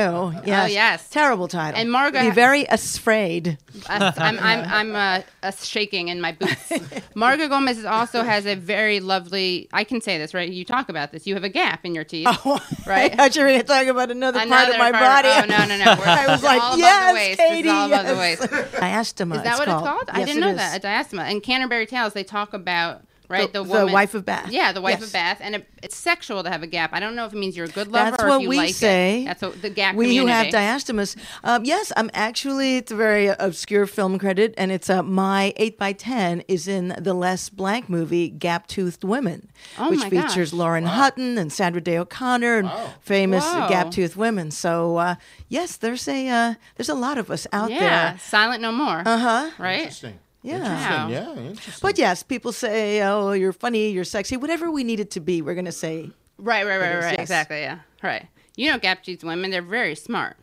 [0.45, 0.65] Yes.
[0.65, 1.09] Oh, yes.
[1.11, 1.81] Terrible title.
[1.81, 3.59] And Marga- Be very afraid.
[3.89, 6.69] Uh, I'm, I'm, I'm uh, uh, shaking in my boots.
[7.17, 9.69] Marga Gomez also has a very lovely.
[9.73, 10.51] I can say this, right?
[10.51, 11.27] You talk about this.
[11.27, 13.13] You have a gap in your teeth, Oh, right?
[13.13, 15.29] I thought you were going to talk about another, part of my part- body.
[15.29, 15.95] oh, no, no, no.
[15.99, 17.41] We're- I was like, all above the yes, waist.
[17.41, 18.41] It's Katie, all above the yes.
[18.41, 18.53] waist.
[18.75, 19.37] Diastema.
[19.37, 20.11] Is that what it's called?
[20.11, 20.57] I didn't know is.
[20.57, 20.85] that.
[20.85, 21.31] A diastema.
[21.31, 24.51] And Canterbury Tales, they talk about right The- the, the wife of Bath.
[24.51, 25.09] Yeah, the wife Yes.
[25.09, 26.91] of Bath, and it, it's sexual to have a gap.
[26.93, 28.49] I don't know if it means you're a good lover That's or what if you
[28.49, 29.23] we like say.
[29.23, 29.27] it.
[29.27, 30.57] That's what the gap We who have community.
[30.57, 31.17] diastemas.
[31.45, 35.79] Um, yes, I'm actually, it's a very obscure film credit, and it's uh, my 8
[35.79, 40.51] by 10 is in the Les Blank movie, Gap Toothed Women, Oh which my features
[40.51, 40.53] gosh.
[40.53, 44.51] Lauren Hutton and Sandra Day O'Connor and famous Gap Toothed women.
[44.51, 45.15] So, uh,
[45.49, 47.79] yes, there's a, uh, there's a lot of us out Yeah,
[48.11, 48.19] there.
[48.21, 49.03] Silent No More.
[49.07, 49.51] Uh huh.
[49.59, 49.81] Right.
[49.81, 50.19] Interesting.
[50.47, 50.57] Yeah.
[50.57, 51.11] Interesting.
[51.11, 51.49] Yeah.
[51.51, 51.81] Interesting.
[51.83, 55.43] But yes, people say, oh, you're funny, you're sexy, whatever we need it to be,
[55.43, 56.11] we're going to say.
[56.39, 57.13] Right, right, right, right.
[57.13, 57.21] yes.
[57.21, 57.61] Exactly.
[57.61, 57.79] Yeah.
[58.03, 58.27] Right.
[58.57, 60.37] You know, Gap Jeans women, they're very smart.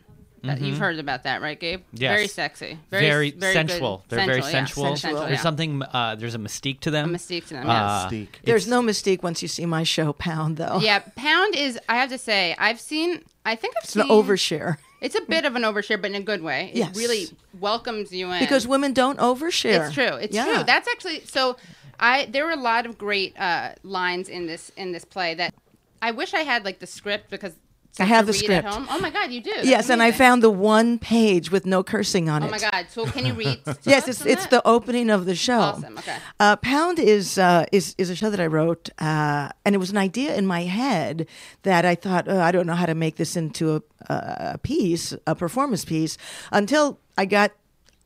[0.44, 1.80] That- You've heard about that, right, Gabe?
[1.80, 2.02] Mm-hmm.
[2.02, 2.16] Yes.
[2.16, 2.78] Very sexy.
[2.92, 4.04] Very, Very, very good- sensual.
[4.10, 4.50] They're very yeah.
[4.50, 4.98] sensual.
[4.98, 5.42] Sensual, There's yeah.
[5.42, 5.82] something.
[5.84, 7.16] Uh, there's a mystique to them.
[7.16, 8.12] A mystique to them, Uh, yes.
[8.12, 8.28] Mystique.
[8.44, 10.80] There's it's- no mistake once you see my show, Pound, though.
[10.82, 11.80] Yeah, Pound is.
[11.88, 13.24] I have to say, I've seen.
[13.46, 14.78] I think I've It's seen an overshare.
[15.04, 16.70] It's a bit of an overshare, but in a good way.
[16.74, 16.96] It Yes.
[16.98, 17.28] really
[17.60, 19.88] welcomes you in Because women don't overshare.
[19.88, 20.16] It's true.
[20.16, 20.46] It's Yeah.
[20.46, 20.63] true.
[20.63, 21.58] That's actually so.
[22.00, 25.54] I there were a lot of great uh, lines in this in this play that
[26.02, 27.54] I wish I had like the script because
[28.00, 28.68] I have the script.
[28.68, 29.52] Oh my god, you do.
[29.54, 32.48] That's yes, and I found the one page with no cursing on it.
[32.48, 32.88] Oh my god.
[32.90, 33.60] So can you read?
[33.84, 34.50] Yes, it's it's that?
[34.50, 35.60] the opening of the show.
[35.60, 36.18] Awesome, okay.
[36.40, 39.92] Uh, Pound is uh, is is a show that I wrote, uh, and it was
[39.92, 41.28] an idea in my head
[41.64, 45.14] that I thought, oh, I don't know how to make this into a, a piece,
[45.28, 46.18] a performance piece,
[46.52, 47.52] until I got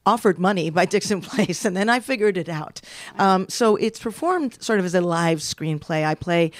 [0.08, 2.82] offered money by Dixon Place, and then I figured it out.
[3.20, 6.04] Um, so it's performed sort of as a live screenplay.
[6.06, 6.52] I play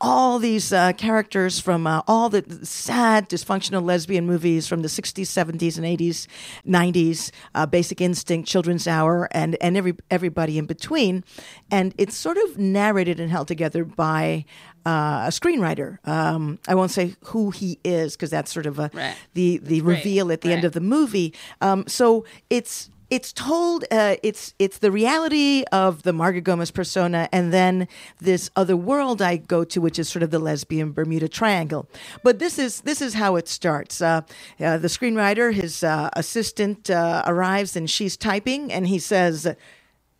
[0.00, 5.22] all these uh, characters from uh, all the sad, dysfunctional lesbian movies from the 60s,
[5.26, 6.26] 70s, and 80s,
[6.66, 11.24] 90s, uh, Basic Instinct, Children's Hour, and, and every, everybody in between.
[11.70, 14.44] And it's sort of narrated and held together by
[14.84, 16.06] uh, a screenwriter.
[16.06, 19.16] Um, I won't say who he is because that's sort of a, Right.
[19.32, 21.32] the, the Right, reveal at the end of the movie.
[21.62, 27.28] Um, so it's it's told uh, it's it's the reality of the Marga Gomez persona,
[27.32, 27.86] and then
[28.20, 31.88] this other world I go to, which is sort of the lesbian Bermuda Triangle.
[32.22, 34.00] But this is this is how it starts.
[34.00, 34.22] Uh,
[34.60, 39.54] uh, the screenwriter, his uh, assistant, uh, arrives and she's typing, and he says.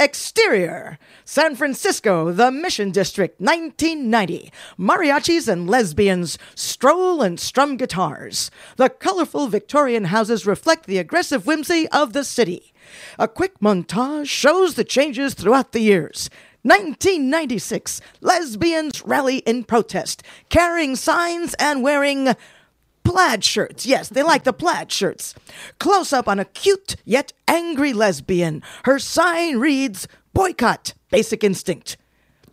[0.00, 4.52] Exterior, San Francisco, the Mission District, 1990.
[4.76, 8.50] Mariachis and lesbians stroll and strum guitars.
[8.76, 12.73] The colorful Victorian houses reflect the aggressive whimsy of the city.
[13.18, 16.30] A quick montage shows the changes throughout the years.
[16.62, 22.34] 1996, lesbians rally in protest, carrying signs and wearing
[23.04, 23.84] plaid shirts.
[23.84, 25.34] Yes, they like the plaid shirts.
[25.78, 28.62] Close up on a cute yet angry lesbian.
[28.84, 31.98] Her sign reads Boycott Basic Instinct.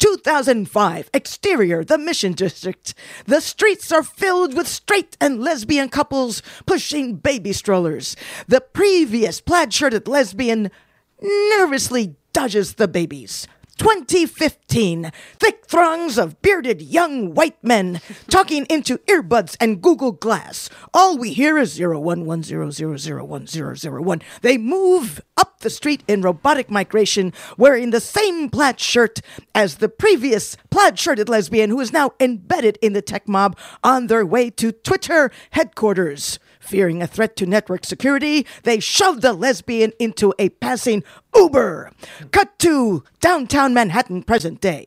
[0.01, 2.95] 2005, exterior, the Mission District.
[3.25, 8.15] The streets are filled with straight and lesbian couples pushing baby strollers.
[8.47, 10.71] The previous plaid shirted lesbian
[11.21, 13.47] nervously dodges the babies.
[13.81, 15.11] 2015.
[15.39, 20.69] Thick throngs of bearded young white men talking into earbuds and Google Glass.
[20.93, 24.21] All we hear is 0110001001.
[24.43, 29.19] They move up the street in robotic migration wearing the same plaid shirt
[29.55, 34.05] as the previous plaid shirted lesbian who is now embedded in the tech mob on
[34.05, 36.37] their way to Twitter headquarters.
[36.61, 41.03] Fearing a threat to network security, they shoved the lesbian into a passing
[41.35, 41.91] Uber.
[42.31, 44.85] Cut to downtown Manhattan, present day.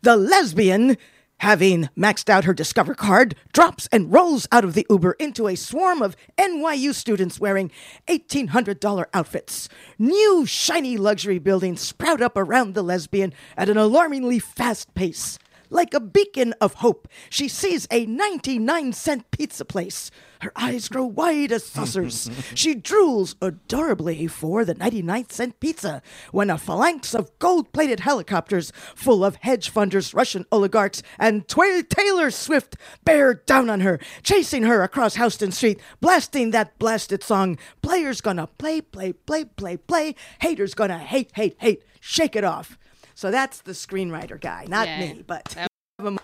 [0.00, 0.96] The lesbian,
[1.38, 5.56] having maxed out her Discover card, drops and rolls out of the Uber into a
[5.56, 7.70] swarm of NYU students wearing
[8.08, 9.68] $1,800 outfits.
[9.98, 15.38] New shiny luxury buildings sprout up around the lesbian at an alarmingly fast pace.
[15.72, 20.10] Like a beacon of hope, she sees a 99 cent pizza place.
[20.40, 22.28] Her eyes grow wide as saucers.
[22.54, 26.02] she drools adorably for the 99 cent pizza
[26.32, 31.84] when a phalanx of gold plated helicopters full of hedge funders, Russian oligarchs, and Twa-
[31.88, 37.58] Taylor Swift bear down on her, chasing her across Houston Street, blasting that blasted song.
[37.80, 40.14] Players gonna play, play, play, play, play.
[40.40, 41.84] Haters gonna hate, hate, hate.
[42.00, 42.76] Shake it off.
[43.20, 45.00] So that's the screenwriter guy, not Yeah.
[45.00, 45.54] me, but.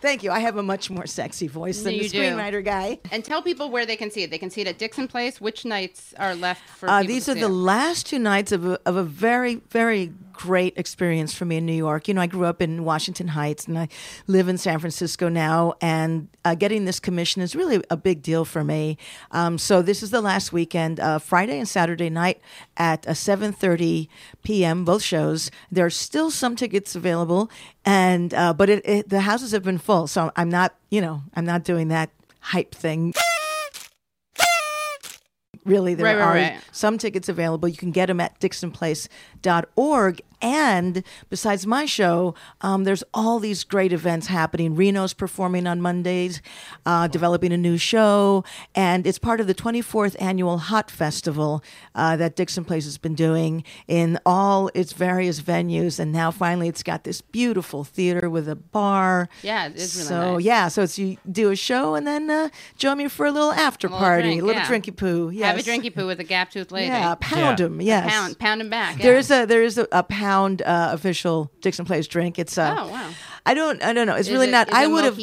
[0.01, 0.31] Thank you.
[0.31, 2.19] I have a much more sexy voice than the do.
[2.19, 2.99] screenwriter guy.
[3.13, 4.31] And tell people where they can see it.
[4.31, 5.39] They can see it at Dixon Place.
[5.39, 7.49] Which nights are left for Uh, these are the it?
[7.75, 11.73] last two nights of a, of a very, very great experience for me in New
[11.73, 12.09] York.
[12.09, 13.89] You know, I grew up in Washington Heights and I
[14.27, 18.45] live in San Francisco now, and uh, getting this commission is really a big deal
[18.45, 18.99] for me.
[19.31, 22.41] Um, so this is the last weekend, uh, Friday and Saturday night
[22.77, 24.09] at uh, 7.30
[24.43, 25.51] p.m., both shows.
[25.71, 27.51] There are still some tickets available,
[27.85, 31.23] and uh, but it, it, the houses have been full, so I'm not, you know,
[31.35, 33.13] I'm not doing that hype thing
[35.67, 36.61] really there Right, right, are right.
[36.73, 43.03] some tickets available you can get them at dixonplace.org and besides my show um, there's
[43.15, 46.41] all these great events happening reno's performing on mondays
[46.85, 48.45] uh, developing a new show
[48.75, 51.63] and it's part of the 24th annual hot festival
[51.95, 56.69] uh, that dixon place has been doing in all its various venues and now finally
[56.69, 60.45] it's got this beautiful theater with a bar Yeah, it is really so nice.
[60.45, 63.53] yeah so it's you do a show and then uh, join me for a little
[63.53, 64.69] after little party drink, a little yeah.
[64.69, 65.47] drinky poo yes.
[65.47, 66.87] Have a drinky poo with a gap tooth lady.
[66.89, 67.67] Yeah, pound Yeah.
[67.67, 67.81] them.
[67.81, 68.99] Yes, Pound, pound him back.
[69.01, 69.19] There yeah.
[69.19, 72.39] is a there is a, a pound uh, official Dixon Place drink.
[72.39, 73.11] It's uh, Oh, wow.
[73.45, 74.17] I don't I don't know.
[74.17, 74.69] It's Is really it- not.
[74.69, 75.19] is I would have.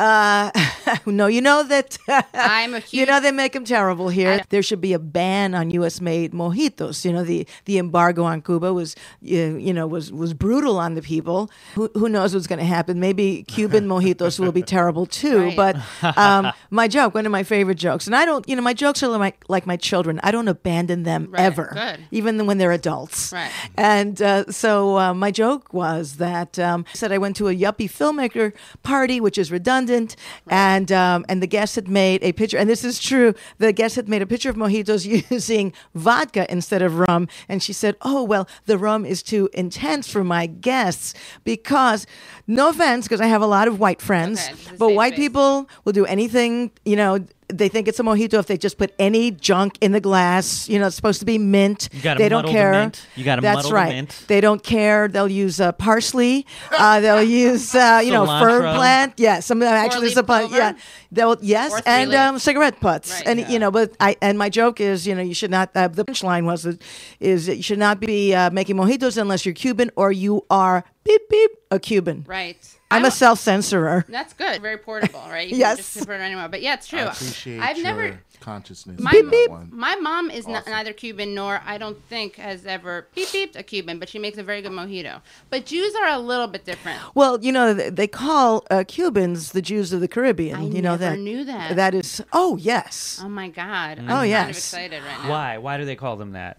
[0.00, 0.50] Uh,
[1.06, 1.98] no, you know that.
[2.34, 4.40] I'm a You know they make them terrible here.
[4.48, 6.00] There should be a ban on U.S.
[6.00, 7.04] made mojitos.
[7.04, 10.94] You know the the embargo on Cuba was you you know was was brutal on
[10.94, 11.50] the people.
[11.74, 12.98] Who who knows what's going to happen?
[12.98, 15.38] Maybe Cuban mojitos will be terrible too.
[15.38, 15.56] Right.
[15.56, 15.76] But
[16.16, 19.02] um, my joke, one of my favorite jokes, and I don't you know my jokes
[19.02, 20.18] are like like my children.
[20.22, 22.06] I don't abandon them Right, ever, good.
[22.10, 23.32] even when they're adults.
[23.32, 23.50] Right.
[23.76, 27.54] And uh, so uh, my joke was that um, I said I went to a
[27.54, 29.89] yuppie filmmaker party, which is redundant,
[30.48, 33.34] and um, and the guest had made a picture, and this is true.
[33.58, 37.72] The guest had made a picture of mojitos using vodka instead of rum, and she
[37.72, 42.06] said, "Oh well, the rum is too intense for my guests because,
[42.46, 45.26] no offense, because I have a lot of white friends, Okay, but white space.
[45.28, 48.94] people will do anything, you know." They think it's a mojito if they just put
[48.98, 50.68] any junk in the glass.
[50.68, 51.88] You know, it's supposed to be mint.
[51.92, 52.72] You gotta they don't muddle the care.
[52.72, 53.06] mint.
[53.16, 54.24] You gotta That's muddle the right.
[54.28, 55.08] They don't care.
[55.08, 56.46] They'll use uh, parsley.
[56.70, 58.76] Uh, they'll use uh, you know fern Cilantro.
[58.76, 59.12] plant.
[59.16, 60.48] Yeah, some actually leaf some plant.
[60.50, 60.62] clover?
[60.62, 60.72] Yeah,
[61.12, 63.10] they'll yes, and um, cigarette butts.
[63.12, 63.26] Right.
[63.26, 65.70] and you know, but I and my joke is you know you should not.
[65.74, 66.66] Uh, the punchline was
[67.20, 70.84] is that you should not be uh, making mojitos unless you're Cuban or you are
[71.04, 72.24] beep beep a Cuban.
[72.26, 72.56] Right.
[72.90, 74.04] I'm I a wa- self censorer.
[74.08, 74.60] That's good.
[74.62, 75.48] Very portable, right?
[75.48, 75.76] You Yes.
[75.76, 76.48] Can just put it anywhere.
[76.48, 76.98] But yeah, it's true.
[77.00, 78.20] I appreciate I've your never.
[78.40, 79.00] consciousness.
[79.00, 79.68] My, on that one.
[79.72, 80.72] my mom is not, Awesome.
[80.72, 84.38] neither Cuban nor I don't think has ever beep beeped a Cuban, but she makes
[84.38, 85.20] a very good mojito.
[85.50, 86.98] But Jews are a little bit different.
[87.14, 90.56] Well, you know, they call uh, Cubans the Jews of the Caribbean.
[90.56, 91.18] I you know never that.
[91.18, 91.76] knew that.
[91.76, 92.20] That is.
[92.32, 93.20] Oh yes.
[93.22, 93.98] Oh my God!
[94.00, 94.44] I'm Oh, kind yes.
[94.50, 95.30] of excited right now.
[95.30, 95.58] Why?
[95.58, 96.58] Why do they call them that?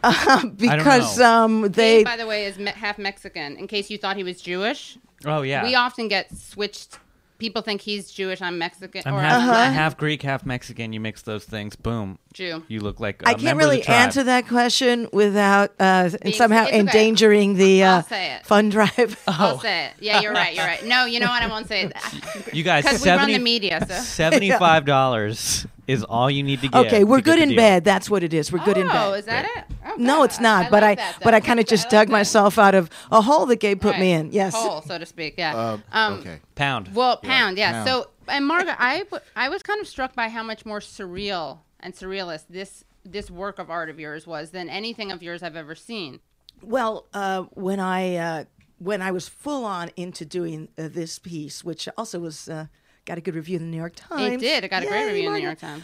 [0.56, 1.24] because know.
[1.44, 2.04] um, Dave, they.
[2.04, 3.56] by the way, is me- half Mexican.
[3.56, 5.62] In case you thought he was Jewish, Oh yeah.
[5.64, 6.98] we often get switched.
[7.38, 8.42] People think he's Jewish.
[8.42, 9.70] I'm Mexican I'm or half, I'm Uh-huh.
[9.72, 10.92] half Greek, half Mexican.
[10.92, 12.18] You mix those things, boom.
[12.32, 12.64] Jew.
[12.66, 16.70] You look like I I can't really answer that question without uh, Being- somehow it's
[16.70, 16.80] okay.
[16.80, 18.44] endangering the I'll uh, say it.
[18.44, 19.22] fun drive.
[19.28, 19.92] I'll say it.
[20.00, 20.52] Yeah, you're right.
[20.56, 20.84] You're right.
[20.84, 21.40] No, you know what?
[21.42, 23.94] I won't say that You guys, Because we run 70 the media, so.
[24.02, 26.86] seventy-five dollars is all you need to get.
[26.86, 27.82] okay, we're good in bed.
[27.82, 28.52] That's what it is.
[28.52, 28.96] We're good in bed.
[29.08, 29.64] oh, is that it?
[29.84, 30.24] Oh, no, good.
[30.26, 30.66] it's not.
[30.66, 31.46] I but like I that, but I though.
[31.46, 32.12] kind of just I dug that.
[32.12, 34.20] myself out of a hole that Gabe put me Right.
[34.20, 34.32] in.
[34.32, 34.54] Yes.
[34.54, 35.34] Hole, so to speak.
[35.38, 35.56] Yeah.
[35.56, 36.38] Uh, um, okay.
[36.54, 36.94] Pound.
[36.94, 37.72] Well, pound, yeah.
[37.72, 37.88] pound.
[37.88, 41.60] So, and Margaret, I, w- I was kind of struck by how much more surreal
[41.80, 45.56] and surrealist this this work of art of yours was than anything of yours I've
[45.56, 46.20] ever seen.
[46.62, 48.44] Well, uh, when I uh,
[48.78, 52.66] when I was full on into doing uh, this piece, which also was uh,
[53.08, 54.34] got a good review in the New York Times.
[54.34, 54.64] It did.
[54.64, 55.82] It got a great Yay, review in the New York Times.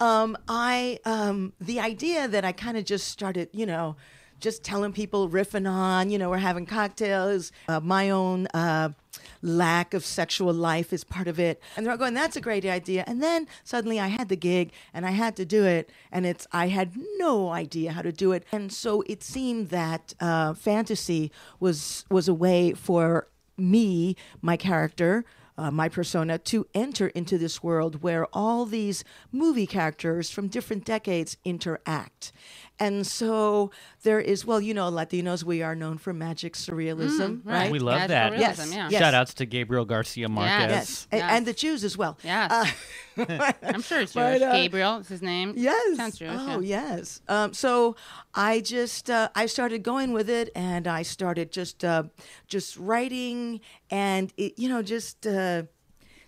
[0.00, 3.96] Um, I um, the idea that I kind of just started, you know,
[4.40, 7.52] just telling people riffing on, you know, we're having cocktails.
[7.68, 8.88] Uh, my own uh,
[9.42, 12.64] lack of sexual life is part of it, and they're all going, "That's a great
[12.64, 16.26] idea." And then suddenly I had the gig and I had to do it, and
[16.26, 20.54] it's I had no idea how to do it, and so it seemed that uh,
[20.54, 23.28] fantasy was was a way for
[23.60, 25.24] me, my character
[25.60, 30.86] uh, my persona to enter into this world where all these movie characters from different
[30.86, 32.32] decades interact.
[32.80, 33.70] And so
[34.04, 37.68] there is, well, you know, Latinos, we are known for magic surrealism, right?
[37.68, 38.32] Mm, We love Magical that.
[38.32, 38.88] realism, Yes, yeah.
[38.90, 39.00] yes.
[39.00, 40.70] Shout outs to Gabriel Garcia Marquez.
[40.70, 41.06] Yes.
[41.12, 41.30] A- Yes.
[41.30, 42.16] And the Jews as well.
[42.24, 42.72] Yes.
[43.62, 44.42] I'm sure it's But, Jewish.
[44.42, 45.52] uh, Gabriel is his name.
[45.56, 45.96] Yes.
[45.98, 46.34] Sounds Jewish.
[46.38, 46.96] oh, yeah.
[46.96, 47.20] yes.
[47.28, 47.96] Um, so
[48.34, 52.04] I just uh, I started going with it, and I started just uh,
[52.48, 55.64] just writing, and it, you know, just uh,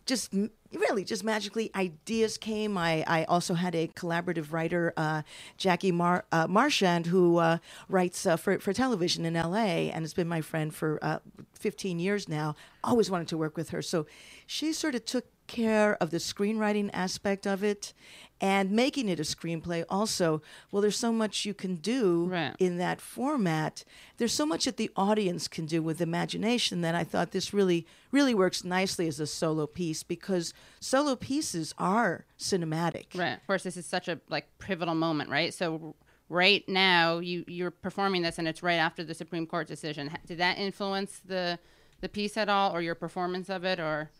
[0.06, 0.32] just
[0.72, 2.76] really just magically ideas came.
[2.78, 5.22] I I also had a collaborative writer, uh,
[5.56, 9.90] Jackie Mar- uh, Marchand, who uh, writes uh, for for television in L.A.
[9.90, 11.18] and has been my friend for uh,
[11.54, 12.54] 15 years now.
[12.84, 14.06] Always wanted to work with her, so
[14.46, 17.92] she sort of took care of the screenwriting aspect of it
[18.42, 22.54] and making it a screenplay also well there's so much you can do Right.
[22.58, 23.84] in that format
[24.18, 27.86] there's so much that the audience can do with imagination that i thought this really
[28.10, 33.34] really works nicely as a solo piece because solo pieces are cinematic Right.
[33.34, 35.54] Of course, this is such a like pivotal moment, right?
[35.54, 35.94] So
[36.28, 40.10] right now, you you're performing this, and it's right after the Supreme Court decision.
[40.26, 41.58] Did that influence the
[42.00, 44.10] the piece at all, or your performance of it, or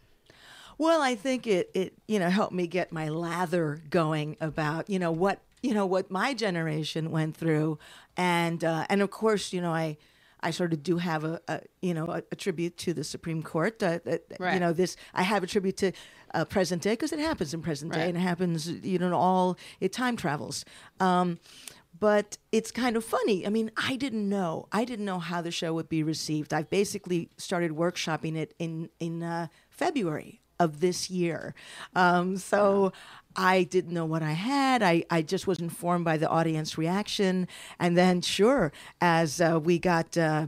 [0.83, 4.99] Well, I think it it you know helped me get my lather going about you
[4.99, 7.79] know what you know what my generation went through,
[8.17, 9.97] and uh, and of course you know I.
[10.45, 13.45] I sort of do have a, a you know a, a tribute to the Supreme
[13.45, 13.81] Court.
[13.81, 14.23] Uh, that
[14.55, 15.93] You know this I have a tribute to
[16.35, 19.57] uh, present day because it happens in present day and it happens you know all
[19.79, 20.65] it time travels.
[20.99, 21.39] Um,
[21.97, 23.47] but it's kind of funny.
[23.47, 24.67] I mean, I didn't know.
[24.73, 26.53] I didn't know how the show would be received.
[26.53, 31.55] I've basically started workshopping it in in uh, February of this year.
[31.95, 32.93] Um, so
[33.37, 34.83] I didn't know what I had.
[34.83, 37.49] I, I just was informed by the audience reaction.
[37.79, 40.47] And then, sure, as uh, we got uh,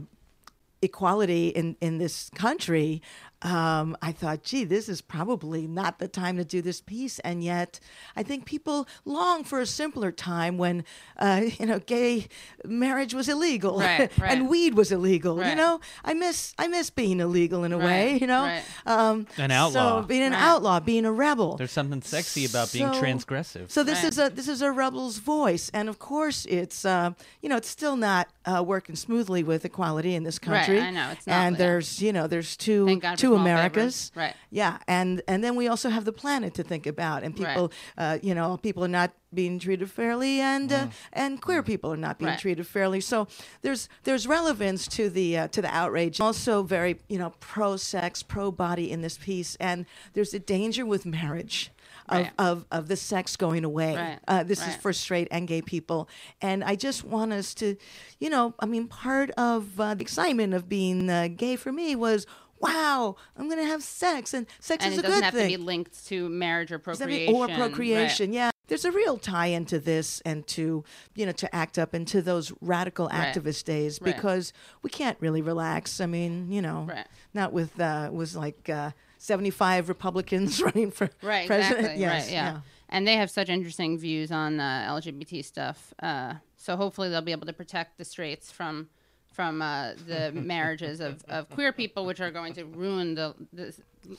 [0.81, 3.01] equality in, in this country,
[3.45, 7.19] um, I thought, gee, this is probably not the time to do this piece.
[7.19, 7.79] And yet,
[8.15, 10.83] I think people long for a simpler time when,
[11.17, 12.27] uh, you know, gay
[12.65, 14.31] marriage was illegal Right, right.
[14.31, 15.45] and weed was illegal.
[15.45, 18.17] You know, I miss I miss being illegal in a Right, way.
[18.19, 18.63] You know, right.
[18.87, 20.01] um, An outlaw.
[20.01, 20.41] So being an Right.
[20.41, 21.55] outlaw, being a rebel.
[21.57, 23.69] There's something sexy about being So- transgressive.
[23.69, 24.07] So this Right.
[24.11, 27.69] is a this is a rebel's voice, and of course, it's uh, you know it's
[27.69, 30.81] still not uh, working smoothly with equality in this Right, country.
[30.81, 34.11] I know, it's not, and there's you know there's two Thank God for two Americas.
[34.15, 34.33] Right.
[34.49, 37.49] Yeah, and and then we also have the planet to think about, and Right.
[37.49, 41.91] people, uh, you know, people are not being treated fairly, and uh, and queer people
[41.91, 42.39] are not being Right.
[42.39, 43.01] treated fairly.
[43.01, 43.27] So
[43.61, 46.19] there's there's relevance to the uh, to the outrage.
[46.21, 50.85] Also very you know pro sex, pro body in this piece, and there's a danger
[50.85, 51.71] with marriage.
[52.07, 52.31] Of, Right.
[52.37, 53.95] of, of the sex going away.
[53.95, 56.07] Right, Uh, this is for straight and gay people.
[56.39, 57.77] And I just want us to,
[58.19, 61.95] you know, I mean, part of uh, the excitement of being uh, gay for me
[61.95, 62.27] was,
[62.65, 65.47] wow, I'm going to have sex, and sex and is it a doesn't have to
[65.47, 67.61] be linked to marriage or Doesn't have to be- procreation.
[67.61, 68.29] or procreation.
[68.31, 68.35] Right.
[68.35, 70.83] Yeah, there's a real tie into this and to
[71.15, 73.33] you know to act up into those radical Right.
[73.35, 74.15] activist days Right.
[74.15, 76.01] because we can't really relax.
[76.01, 77.05] I mean, you know, Right.
[77.33, 81.79] not with uh, was like uh, 75 Republicans running for Right, president.
[81.81, 82.01] exactly.
[82.01, 82.59] Yes, right, yeah.
[82.89, 85.93] And they have such interesting views on uh, LGBT stuff.
[86.01, 88.89] Uh, so hopefully they'll be able to protect the straights from
[89.35, 93.75] from uh, the marriages of, of queer people, which are going to ruin the, the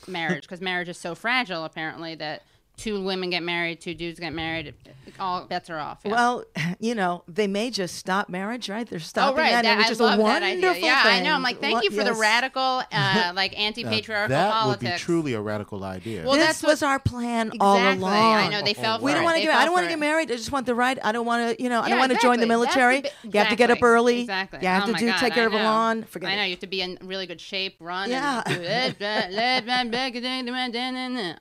[0.07, 1.65] marriage because marriage is so fragile.
[1.65, 2.43] Apparently that
[2.77, 4.73] two women get married, two dudes get married,
[5.19, 5.99] all bets are off.
[6.05, 6.11] yeah.
[6.11, 6.45] Well,
[6.79, 8.87] you know, they may just stop marriage, right?
[8.87, 10.85] They're Oh stopping right, that, that, which I is love a that wonderful idea.
[10.85, 11.33] Yeah, I know.
[11.33, 14.83] I'm like, thank What- you for the radical, uh, like anti-patriarchal that politics.
[14.83, 16.23] would be truly a radical idea.
[16.23, 18.35] Well, this that's was our plan all along.
[18.35, 19.55] I know they fell We don't want to get.
[19.55, 20.31] I don't want to get married.
[20.31, 20.99] I just want the right.
[21.03, 21.63] I don't want to.
[21.63, 21.81] You know.
[21.81, 22.65] I don't want to join the exactly.
[22.65, 23.01] That's military.
[23.01, 24.21] bi- You have to get up early.
[24.21, 24.59] Exactly.
[24.61, 26.03] You have Oh to do God, take care of a lawn.
[26.03, 28.11] Forget I know you have to be in really good shape, run.
[28.11, 28.43] Yeah.
[28.45, 28.97] And do it.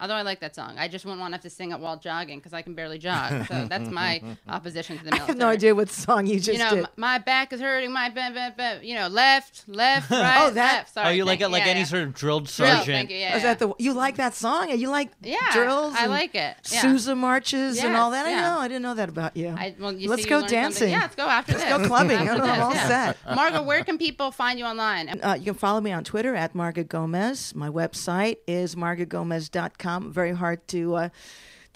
[0.01, 1.97] Although I like that song, I just wouldn't want to have to sing it while
[1.97, 3.47] jogging because I can barely jog.
[3.47, 6.59] So that's my opposition to the I have no idea what song you just You
[6.59, 6.85] know, did.
[6.85, 7.93] m- my back is hurting.
[7.93, 10.95] My ba- ba- ba- you know, left, left, right, Oh, that- left.
[10.95, 11.87] Sorry, oh, you like it like yeah, any yeah.
[11.87, 12.87] sort of drilled Drill, sergeant.
[12.87, 13.17] Thank you.
[13.17, 14.71] Yeah, Is that the you like that song?
[14.71, 15.95] You like Yeah, drills?
[15.97, 16.57] I like it.
[16.71, 16.81] Yeah.
[16.83, 18.27] Sousa marches and all Yes, that.
[18.39, 18.59] I know.
[18.61, 19.49] I didn't know that about you.
[19.49, 20.63] I, well, you Let's see, go you learned something.
[20.63, 20.91] dancing.
[20.91, 21.79] Yeah, let's go after Let's this.
[21.79, 22.17] go clubbing.
[22.17, 22.89] After I'm this, all yeah.
[22.89, 23.17] set.
[23.25, 25.09] Marga, where can people find you online?
[25.21, 27.55] Uh, you can follow me on Twitter at Marga Gomez.
[27.55, 30.13] My website is margagomez.com.
[30.13, 30.95] Very hard to.
[30.97, 31.09] Uh,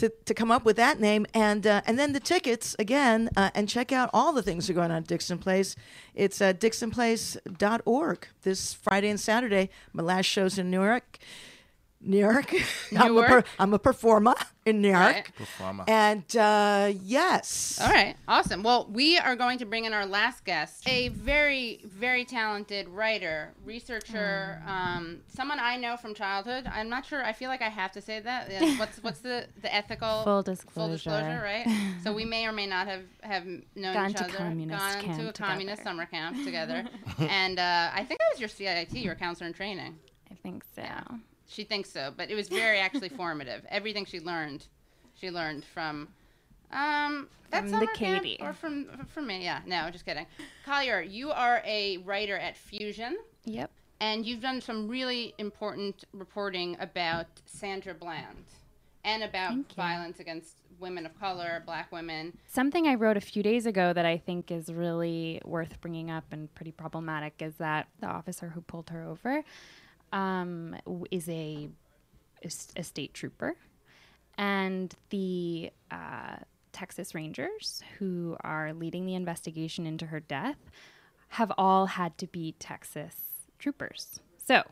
[0.01, 3.51] to, to come up with that name and uh, and then the tickets again uh,
[3.55, 5.76] and check out all the things that are going on at Dixon Place.
[6.14, 9.68] It's at dixonplace.org this Friday and Saturday.
[9.93, 10.70] My last show's in
[12.03, 12.53] New York.
[12.53, 12.61] New
[12.98, 14.34] I'm, a per- I'm a performer
[14.64, 15.01] in New York.
[15.01, 15.36] Right.
[15.36, 15.84] Performer.
[15.86, 17.78] And uh, yes.
[17.82, 18.62] All right, awesome.
[18.62, 23.53] Well, we are going to bring in our last guest, a very, very talented writer,
[23.64, 26.66] researcher, um, someone I know from childhood.
[26.72, 27.22] I'm not sure.
[27.22, 28.51] I feel like I have to say that.
[28.78, 30.74] What's what's the the ethical Full disclosure?
[30.74, 31.24] Full disclosure.
[31.24, 31.96] disclosure, right?
[32.03, 35.03] so we may or may not have have known Gone each to other, communist gone
[35.03, 36.84] to camp a communist summer camp together,
[37.18, 39.98] and uh, I think that was your CIT, your counselor in training.
[40.30, 40.82] I think so.
[41.51, 43.66] She thinks so, but it was very actually formative.
[43.68, 44.66] Everything she learned,
[45.14, 46.09] she learned from
[46.72, 48.38] um that From the summer camp Katie.
[48.40, 49.42] or from from me.
[49.42, 50.26] Yeah, no, just kidding.
[50.64, 53.70] Collier, you are a writer at Fusion, Yep.
[54.01, 58.44] and you've done some really important reporting about Sandra Bland
[59.05, 62.36] and about violence against women of color, black women.
[62.46, 66.24] Something I wrote a few days ago that I think is really worth bringing up
[66.30, 69.42] and pretty problematic is that the officer who pulled her over
[70.12, 70.76] um,
[71.11, 71.68] is a,
[72.76, 73.56] a state trooper.
[74.38, 76.36] And the uh,
[76.72, 80.56] Texas Rangers, who are leading the investigation into her death,
[81.28, 83.14] have all had to be Texas
[83.58, 84.20] troopers.
[84.46, 84.62] So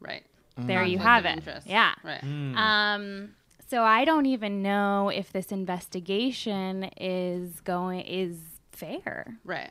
[0.00, 0.24] Right.
[0.56, 1.38] there you have it.
[1.38, 1.66] interest.
[1.66, 1.94] Yeah.
[2.04, 2.22] Right.
[2.22, 3.30] Um,
[3.68, 8.38] so I don't even know if this investigation is going is
[8.70, 9.70] fair Right.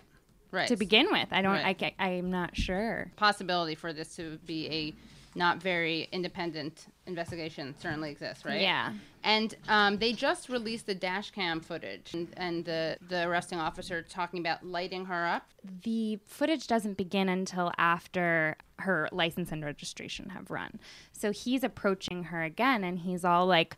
[0.51, 0.67] Right.
[0.67, 1.27] to begin with.
[1.31, 1.53] I don't.
[1.53, 1.65] Right.
[1.65, 3.11] I ca I'm not sure.
[3.15, 4.93] possibility for this to be a
[5.35, 8.61] not very independent investigation certainly exists, right?
[8.61, 8.93] Yeah.
[9.23, 14.01] And um, they just released the dash cam footage and, and the, the arresting officer
[14.01, 15.47] talking about lighting her up.
[15.83, 20.79] The footage doesn't begin until after her license and registration have run.
[21.11, 23.75] So he's approaching her again, and he's all like,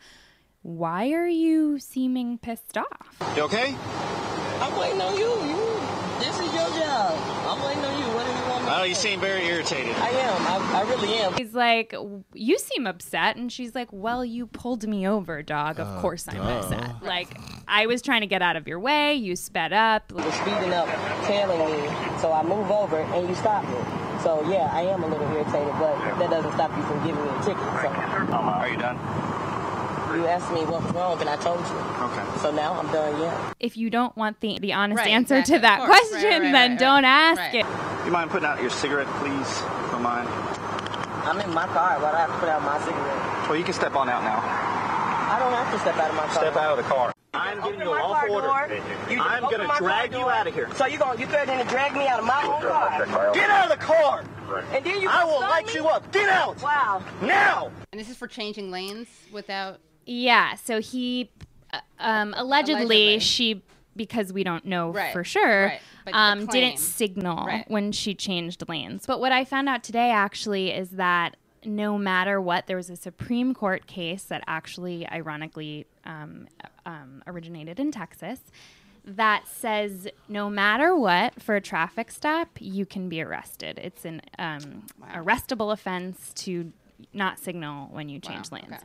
[0.63, 3.75] "Why are you seeming pissed off?" You okay?
[4.59, 5.29] I'm waiting on you.
[5.29, 5.79] You.
[6.19, 7.13] This is your job.
[7.47, 8.07] I'm waiting on you.
[8.15, 9.95] What do you want me Oh, you seem very irritated.
[9.95, 10.75] I am.
[10.75, 11.33] I, I really am.
[11.35, 11.95] He's like,
[12.33, 15.79] "You seem upset," and she's like, "Well, you pulled me over, dog.
[15.79, 17.01] Of uh, course I'm upset.
[17.01, 17.29] Like,
[17.67, 19.15] I was trying to get out of your way.
[19.15, 20.11] You sped up.
[20.11, 20.87] You're speeding up,
[21.25, 21.87] tailing me,
[22.19, 23.77] so I move over and you stop me.
[24.23, 27.29] So yeah, I am a little irritated, but that doesn't stop you from giving me
[27.29, 27.57] a ticket.
[27.57, 28.97] So Are you done?
[30.15, 31.75] You asked me what was wrong, and I told you.
[32.05, 32.39] Okay.
[32.41, 33.19] So now I'm done.
[33.21, 33.53] Yeah.
[33.59, 35.55] If you don't want the the honest Right, answer exactly.
[35.55, 35.99] to that Of course.
[35.99, 37.31] Right, question, right, then right, don't right.
[37.31, 37.55] ask Right.
[37.55, 39.31] it." You mind putting out your cigarette, please?
[39.41, 40.27] If you Don't mind.
[41.27, 41.99] I'm in my car.
[41.99, 43.49] Why do I have to put out my cigarette?
[43.49, 44.39] Well, you can step on out now.
[45.29, 46.33] I don't have to step out of my car.
[46.43, 47.13] Step out of the car.
[47.33, 48.81] I'm giving you a my lawful order.
[49.09, 50.69] You I'm gonna my drag you out of here.
[50.75, 53.33] So you're going you threatening to drag me out of my own car?
[53.33, 54.23] Get out of the car!
[54.73, 55.73] And then you I will light me?
[55.73, 56.09] you up.
[56.13, 56.61] Get out!
[56.63, 57.03] Wow.
[57.21, 57.71] Now!
[57.91, 59.79] And this is for changing lanes without.
[60.07, 60.55] Yeah.
[60.55, 61.29] So he,
[61.73, 63.19] uh, um, allegedly, Allegedly.
[63.19, 63.61] she,
[63.95, 65.81] because we don't know Right, for sure, right.
[66.13, 67.69] Um, didn't signal Right.
[67.69, 69.05] when she changed lanes.
[69.05, 71.35] But what I found out today actually is that
[71.65, 76.47] no matter what, there was a Supreme Court case that actually, ironically, um,
[76.85, 78.39] um, originated in Texas.
[79.03, 83.79] That says no matter what, for a traffic stop, you can be arrested.
[83.81, 86.71] It's an um, arrestable offense to
[87.13, 88.73] not signal when you change Wow, lanes.
[88.73, 88.83] okay.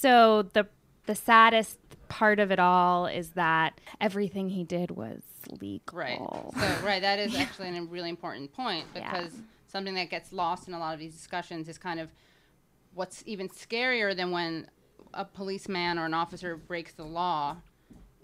[0.00, 0.66] So the
[1.06, 1.78] the saddest
[2.08, 5.22] part of it all is that everything he did was
[5.60, 5.98] legal.
[5.98, 6.18] Right.
[6.18, 9.10] So, right, that is actually a really important point Yeah.
[9.10, 9.32] because
[9.66, 12.10] something that gets lost in a lot of these discussions is kind of
[12.94, 14.68] what's even scarier than when
[15.14, 17.56] a policeman or an officer breaks the law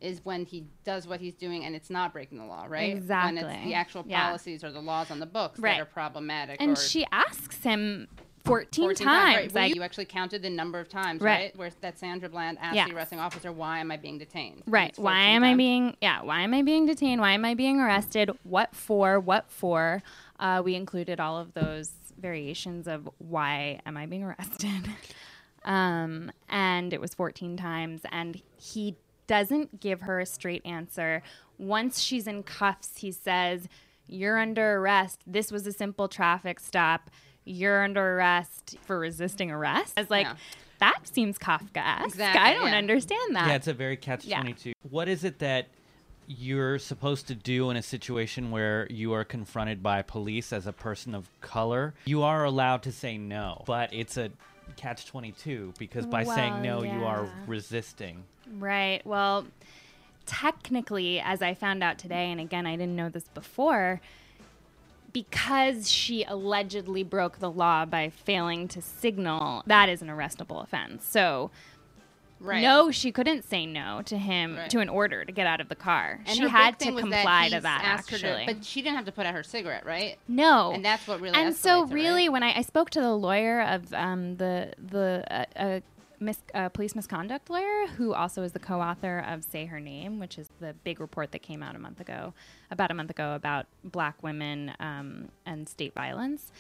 [0.01, 2.95] is when he does what he's doing and it's not breaking the law, right?
[2.97, 3.43] Exactly.
[3.43, 4.27] When it's the actual Yeah.
[4.27, 5.73] policies or the laws on the books Right.
[5.77, 6.61] that are problematic.
[6.61, 8.09] and or she asks him
[8.45, 9.53] 14, 14 times, Right.
[9.55, 11.45] Well, like you actually counted the number of times, Right.
[11.45, 11.57] right?
[11.57, 12.87] Where that Sandra Bland asked Yeah.
[12.89, 14.93] the arresting officer, "Why am I being detained?" Right.
[14.99, 17.21] Why 14 am I being yeah, why am I being detained?
[17.21, 18.31] Why am I being arrested?
[18.43, 19.19] What for?
[19.19, 20.03] What for?
[20.39, 24.91] Uh, we included all of those variations of why am I being arrested?
[25.65, 31.23] um, and it was 14 times and he doesn't give her a straight answer.
[31.57, 33.69] Once she's in cuffs, he says,
[34.07, 35.23] "You're under arrest.
[35.27, 37.11] This was a simple traffic stop.
[37.45, 40.37] You're under arrest for resisting arrest." As like Yeah.
[40.79, 42.05] that seems Kafkaesque.
[42.07, 42.79] Exactly, I don't yeah.
[42.79, 43.49] understand that.
[43.49, 44.41] Yeah, it's a very catch Yeah.
[44.41, 44.73] 22.
[44.91, 45.69] What is it that
[46.27, 50.73] you're supposed to do in a situation where you are confronted by police as a
[50.73, 51.95] person of color?
[52.07, 54.31] You are allowed to say no, but it's a
[54.77, 58.25] catch 22 because by saying Well, no, you are resisting.
[58.59, 59.05] Right.
[59.05, 59.47] Well,
[60.27, 64.01] technically, as I found out today, and again, I didn't know this before,
[65.15, 71.07] because she allegedly broke the law by failing to signal, that is an arrestable offense.
[71.07, 71.51] So,
[72.41, 72.61] Right.
[72.61, 74.69] no, she couldn't say no to him Right.
[74.69, 76.21] to an order to get out of the car.
[76.27, 77.81] And she had to comply to that.
[77.81, 77.89] her to-
[78.27, 80.19] Actually, but she didn't have to put out her cigarette, right?
[80.29, 81.39] no, And that's what really.
[81.39, 82.33] and so it, really right?
[82.33, 85.81] when I, I spoke to the lawyer of um, the the uh, uh,
[86.25, 90.39] mis- uh, police misconduct lawyer who also is the co-author of say her name which
[90.39, 92.35] is the big report that came out a month ago
[92.71, 96.51] about a month ago about black women um, and state violence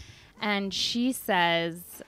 [0.40, 2.02] and she says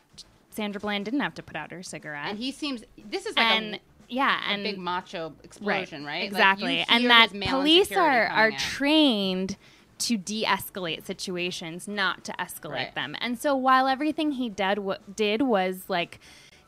[0.51, 2.83] sandra bland didn't have to put out her cigarette and he seems.
[3.11, 6.15] This is like and a, yeah a and big macho explosion, right?
[6.15, 6.77] Like, you Exactly.
[6.77, 8.59] hear and that police are, are out.
[8.59, 9.57] trained
[9.99, 12.95] to de-escalate situations, not to escalate Right.
[12.95, 13.17] them.
[13.19, 16.21] And so while everything he did wa did was like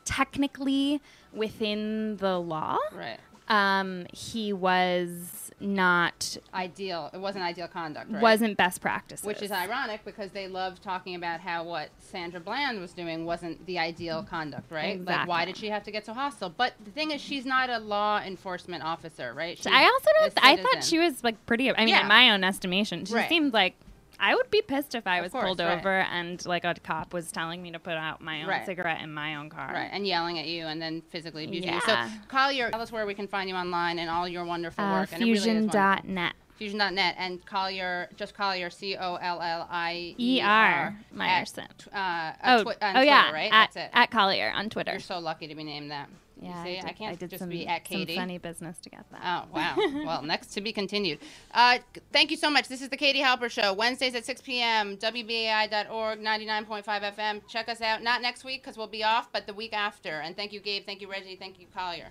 [0.09, 0.99] technically
[1.31, 3.19] within the law, Right.
[3.47, 7.09] um, he was not Ideal.
[7.13, 8.09] It wasn't ideal conduct.
[8.11, 8.21] Right?
[8.21, 9.25] wasn't best practices.
[9.25, 13.65] Which is ironic because they love talking about how what Sandra Bland was doing wasn't
[13.65, 15.03] the ideal conduct, right?
[15.03, 16.49] Like, why did she have to get so hostile?
[16.49, 19.57] But the thing is, she's not a law enforcement officer, right?
[19.57, 20.33] She's I also don't.
[20.41, 21.69] I thought she was like pretty.
[21.69, 22.01] I mean, Yeah.
[22.03, 23.29] in my own estimation, she Right.
[23.29, 23.75] seemed like
[24.19, 25.77] I would be pissed if I Of was course, pulled right.
[25.79, 28.65] over and like a cop was telling me to put out my own Right.
[28.65, 29.71] cigarette in my own car.
[29.73, 31.81] Right, and yelling at you and then physically abusing you.
[31.81, 32.09] So, Yeah.
[32.27, 35.09] Collier, tell us where we can find you online and all your wonderful Uh, work.
[35.13, 36.33] And it really fusion.net.
[36.57, 41.67] Fusion.net and Collier, just Collier, C O L L I E R Meyerson.
[41.93, 43.45] Uh, Oh, twi- on oh yeah, right?
[43.53, 43.89] at, That's it.
[43.93, 44.91] at Collier on Twitter.
[44.91, 46.09] You're so lucky to be named that.
[46.41, 48.15] Yeah, I, did, can't did just some, be at some Katie.
[48.15, 49.21] funny business to get that.
[49.23, 49.75] Oh, wow.
[50.05, 51.19] well, next to be continued.
[51.53, 51.79] Uh,
[52.11, 52.67] thank you so much.
[52.67, 57.41] This is the Katie Halper Show, Wednesdays at 6 p.m., WBAI.org, 99.5 FM.
[57.47, 58.03] Check us out.
[58.03, 60.21] Not next week because we'll be off, but the week after.
[60.21, 60.85] And thank you, Gabe.
[60.85, 61.35] Thank you, Reggie.
[61.35, 62.09] Thank you, Collier.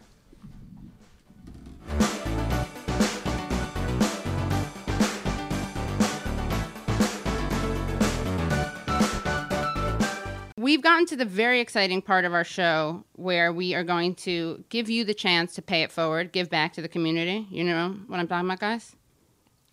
[10.59, 14.65] We've gotten to the very exciting part of our show where we are going to
[14.71, 17.47] give you the chance to pay it forward, give back to the community.
[17.49, 18.97] You know what I'm talking about, guys?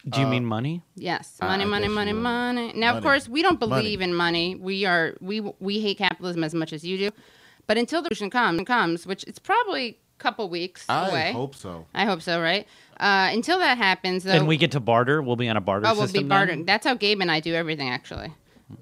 [0.07, 0.83] Do you Uh, mean money?
[0.95, 2.21] Yes, money, I money, guess money, you would.
[2.23, 2.73] money.
[2.75, 4.11] Now, of course, we don't believe Money.
[4.11, 4.55] in money.
[4.55, 7.09] We are we we hate capitalism as much as you do.
[7.65, 11.29] But until the revolution come, comes, which it's probably a couple weeks I away.
[11.29, 11.87] I hope so.
[11.95, 12.67] I hope so, right?
[12.99, 15.23] Uh, until that happens, though, and we get to barter.
[15.23, 16.23] We'll be on a barter oh, we'll be system.
[16.25, 16.29] then?
[16.29, 16.65] bartering.
[16.65, 17.89] That's how Gabe and I do everything.
[17.89, 18.31] Actually,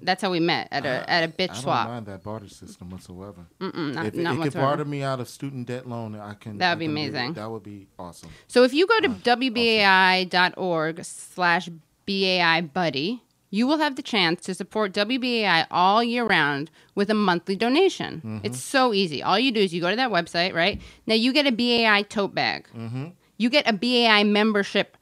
[0.02, 2.90] that's how we met at a at a bitch I don't mind that barter system
[2.90, 3.46] whatsoever.
[3.60, 4.66] Mm-mm, not, if not it could whatsoever.
[4.66, 6.58] barter me out of student debt loan, I can.
[6.58, 7.34] That would be amazing.
[7.34, 8.30] That would be awesome.
[8.48, 11.68] So if you go to wbai.org slash
[12.06, 17.14] BAI buddy, you will have the chance to support WBAI all year round with a
[17.14, 18.16] monthly donation.
[18.16, 18.38] Mm-hmm.
[18.42, 19.22] It's so easy.
[19.22, 20.80] All you do is you go to that website, right?
[21.06, 22.68] Now you get a BAI tote bag.
[22.76, 23.08] Mm-hmm.
[23.36, 24.96] You get a BAI membership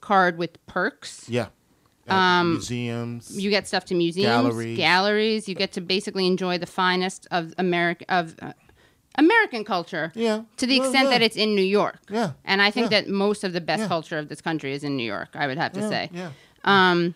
[0.00, 1.28] card with perks.
[1.28, 1.48] Yeah.
[2.08, 3.38] Um, museums.
[3.40, 4.76] You get stuff to museums, Galleries.
[4.76, 5.48] galleries.
[5.48, 8.52] You get to basically enjoy the finest of America of uh,
[9.16, 10.10] American culture.
[10.14, 10.42] Yeah.
[10.56, 11.10] To the Yeah, extent yeah.
[11.10, 12.00] that it's in New York.
[12.10, 12.32] Yeah.
[12.44, 13.02] And I think Yeah.
[13.02, 13.88] that most of the best Yeah.
[13.88, 15.28] culture of this country is in New York.
[15.34, 16.10] I would have to say.
[16.12, 16.30] yeah.
[16.64, 17.14] Um,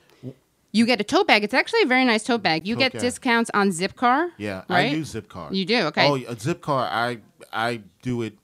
[0.72, 1.42] you get a tote bag.
[1.42, 2.66] It's actually a very nice tote bag.
[2.66, 3.00] You Tote get bag.
[3.02, 4.30] discounts on Zipcar.
[4.36, 4.92] Yeah, right?
[4.92, 5.52] I use Zipcar.
[5.54, 5.80] You do?
[5.86, 6.06] Okay.
[6.06, 6.86] Oh, yeah, Zipcar.
[6.92, 7.18] I
[7.52, 8.34] I do it.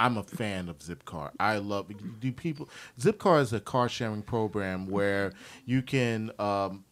[0.00, 1.30] I'm a fan of Zipcar.
[1.38, 1.86] I love.
[2.20, 2.68] Do people?
[2.98, 5.32] Zipcar is a car sharing program where
[5.66, 6.84] you can um,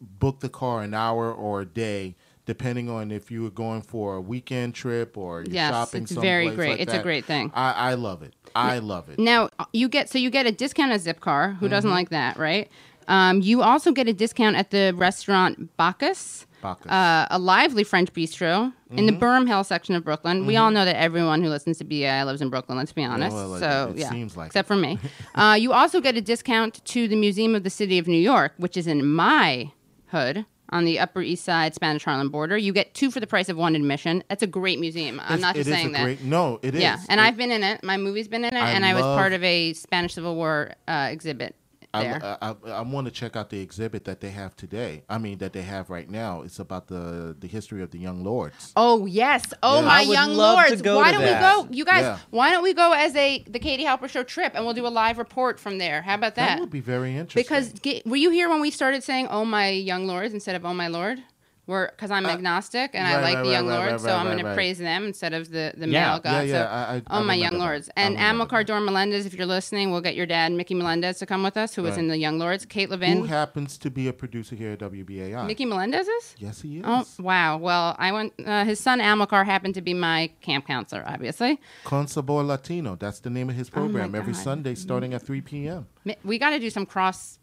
[0.00, 2.14] book the car an hour or a day.
[2.46, 6.12] Depending on if you were going for a weekend trip or you're Yes, shopping, it's
[6.12, 6.70] very great.
[6.70, 7.50] like It's a great thing.
[7.52, 8.34] I, I love it.
[8.54, 9.18] I love it.
[9.18, 11.56] Now you get so you get a discount at Zipcar.
[11.58, 11.94] Who doesn't Mhm.
[11.94, 12.70] like that, right?
[13.08, 16.46] Um, you also get a discount at the restaurant Bacchus,
[16.90, 19.12] Uh, a lively French bistro in the.
[19.12, 20.46] Boerum Hill section of Brooklyn.
[20.46, 20.60] We Mhm.
[20.60, 22.76] all know that everyone who listens to BI lives in Brooklyn.
[22.78, 23.34] Let's be honest.
[23.34, 24.98] well, it- so it yeah, seems like except for me.
[25.34, 28.52] uh, you also get a discount to the Museum of the City of New York,
[28.58, 29.70] which is in my
[30.08, 30.44] hood.
[30.70, 33.56] On the Upper East Side Spanish Harlem border, you get two for the price of
[33.56, 34.24] one admission.
[34.28, 35.20] That's a great museum.
[35.20, 36.02] I'm It's- not just it is saying a that.
[36.02, 36.82] great- no, it is.
[36.82, 37.84] Yeah, and It- I've been in it.
[37.84, 40.72] My movie's been in it, I and I was part of a Spanish Civil War
[40.88, 41.54] uh, exhibit
[42.02, 42.36] there.
[42.42, 45.02] I, I, I want to check out the exhibit that they have today.
[45.08, 46.42] I mean, that they have right now.
[46.42, 48.72] It's about the the history of the young lords.
[48.76, 49.52] Oh yes!
[49.62, 49.86] Oh Yeah.
[49.86, 50.82] my I would young love to lords!
[50.82, 51.56] go why to don't that.
[51.58, 52.02] we go, you guys?
[52.02, 52.18] Yeah.
[52.30, 54.88] Why don't we go as a the Katie Halper Show trip, and we'll do a
[54.88, 56.02] live report from there?
[56.02, 56.46] How about that?
[56.56, 57.42] That would be very interesting.
[57.42, 60.64] because ge- were you here when we started saying "Oh my young lords" instead of
[60.64, 61.22] "Oh my lord"?
[61.66, 64.16] We're because I'm agnostic and I like right, the young right, right, lords, right, so
[64.16, 64.54] I'm right, going to right.
[64.54, 66.10] praise them instead of the the Yeah.
[66.10, 66.30] male god.
[66.30, 69.26] Yeah, yeah, so, I- I- I oh my young lords and Amilcar Dorn Melendez.
[69.26, 71.96] If you're listening, we'll get your dad Mickey Melendez to come with us, who was
[71.96, 72.64] in the young lords.
[72.64, 75.44] Kate Levin, Who happens to be a producer here at WBAI?
[75.46, 76.34] Mickey Melendez is?
[76.38, 76.84] Yes, he is.
[76.86, 77.56] Oh wow!
[77.56, 78.34] Well, I went.
[78.44, 81.60] Uh, his son Amilcar happened to be my camp counselor, obviously.
[81.82, 82.94] Con Sabor Latino.
[82.94, 84.14] That's the name of his program.
[84.14, 84.42] Every God.
[84.42, 85.86] Sunday, starting at 3 p.m.
[86.22, 87.38] We got to do some cross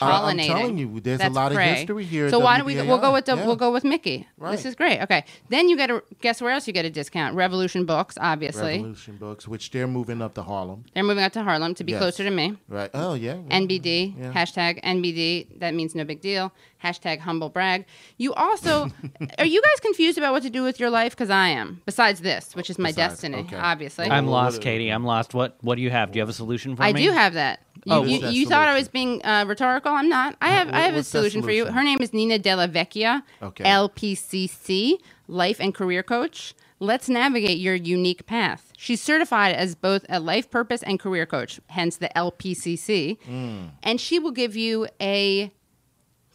[0.00, 1.74] I- I'm telling you, there's a That's lot of great.
[1.76, 2.74] history here So why don't we?
[2.82, 3.46] We'll go with the, Yeah.
[3.46, 4.26] we'll go with Mickey.
[4.36, 4.52] Right.
[4.52, 5.00] This is great.
[5.02, 7.36] Okay, then you get a guess where else you get a discount?
[7.36, 8.72] Revolution Books, obviously.
[8.78, 10.84] Revolution Books, which they're moving up to Harlem.
[10.94, 12.00] They're moving up to Harlem to be Yes.
[12.00, 12.56] closer to me.
[12.68, 12.90] Right.
[12.92, 13.36] Oh, yeah.
[13.50, 14.32] NBD, Yeah.
[14.32, 15.46] hashtag NBD.
[15.60, 16.52] That means no big deal.
[16.82, 17.86] Hashtag humble brag.
[18.18, 18.90] You also,
[19.38, 21.12] are you guys confused about what to do with your life?
[21.12, 21.80] Because I am.
[21.86, 23.56] Besides this, which is my Besides, destiny, okay.
[23.56, 24.06] obviously.
[24.10, 24.90] I'm lost, Katie.
[24.90, 25.32] I'm lost.
[25.34, 26.12] What What do you have?
[26.12, 27.02] Do you have a solution for I me?
[27.04, 27.60] do have that.
[27.86, 29.92] You, Oh, you, What is you thought I was being uh, rhetorical.
[29.92, 30.36] I'm not.
[30.40, 31.66] I have I have a what's that solution for you.
[31.66, 33.64] Her name is Nina Della Vecchia, Okay.
[33.64, 34.98] LPCC,
[35.28, 36.54] life and career coach.
[36.80, 38.72] Let's navigate your unique path.
[38.76, 43.70] She's certified as both a life purpose and career coach, hence the LPCC, Mm.
[43.82, 45.50] and she will give you a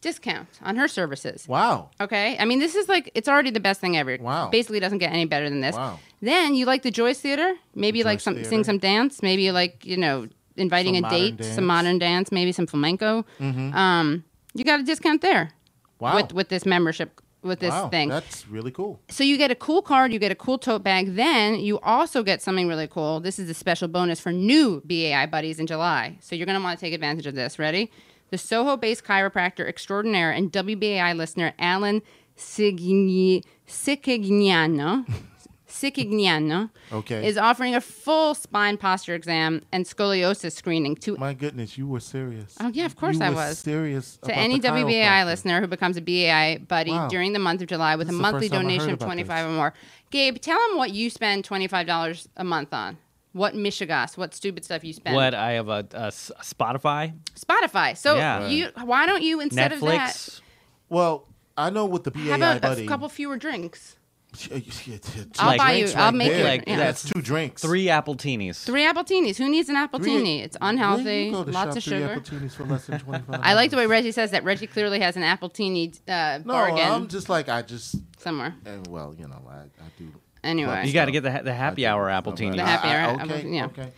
[0.02, 1.48] discount on her services.
[1.48, 1.90] Wow.
[2.00, 2.38] Okay.
[2.40, 4.18] I mean, this is like it's already the best thing ever.
[4.20, 4.50] Wow.
[4.50, 5.76] Basically, doesn't get any better than this.
[5.76, 6.00] Wow.
[6.22, 7.56] Then you like the Joyce Theater?
[7.76, 8.50] Maybe you like some Theater.
[8.50, 9.22] sing some dance.
[9.22, 10.28] Maybe you like you know
[10.58, 11.56] inviting Some a date, dance.
[11.56, 13.26] some modern dance, maybe some flamenco.
[13.40, 13.74] Mhm.
[13.74, 14.24] Um,
[14.54, 15.52] you got a discount there.
[16.00, 16.16] Wow.
[16.16, 17.90] With with this membership with this wow.
[17.90, 18.10] thing.
[18.10, 19.00] That's really cool.
[19.10, 21.16] So you get a cool card, you get a cool tote bag.
[21.16, 23.20] Then you also get something really cool.
[23.20, 26.18] This is a special bonus for new BAI buddies in July.
[26.20, 27.58] So you're going to want to take advantage of this.
[27.58, 27.92] Ready?
[28.32, 32.02] The Soho-based chiropractor extraordinaire and WBAI listener Alan
[32.38, 35.06] Signi- Sicchignano.
[35.68, 37.28] Sicchignano Okay.
[37.28, 42.00] is offering a full spine posture exam and scoliosis screening to My goodness, you were
[42.00, 42.56] serious.
[42.60, 43.60] Oh yeah, of course You I were was.
[43.60, 47.08] serious To any WBAI listener who becomes a BAI buddy Wow.
[47.08, 49.00] during the month of July with This a monthly first time I heard donation of
[49.00, 49.74] twenty five or more.
[50.10, 52.98] Gabe, tell them what you spend twenty five dollars a month on.
[53.34, 54.18] What Michigas?
[54.18, 55.16] What stupid stuff you spend?
[55.16, 57.96] What I have a, a s- Spotify, Spotify.
[57.96, 58.48] So Yeah.
[58.48, 60.42] you, why don't you instead of that Netflix.
[60.90, 63.98] Well, I know what the BAI have a, a couple fewer drinks?
[64.52, 64.62] I'll
[65.40, 66.78] I'll buy you- I'll make you- like yeah.
[66.78, 67.62] That's two drinks.
[67.64, 68.64] three Appletinis.
[68.64, 69.38] Three Appletinis.
[69.38, 70.44] Who needs an Appletini?
[70.44, 71.26] It's Where unhealthy.
[71.26, 72.16] you go to Lots shop of three sugar.
[72.22, 74.44] Appletinis for less than 25 I like the way Reggie says that.
[74.44, 78.56] Reggie clearly has an Appletini uh, No, bargain I'm just like I just somewhere.
[78.66, 80.08] and well, you know, I, I do.
[80.44, 80.84] Anyway.
[80.88, 82.56] You got to get the the happy hour Appletini.
[82.56, 83.66] The happy I- I- hour, okay, yeah.
[83.66, 83.92] okay.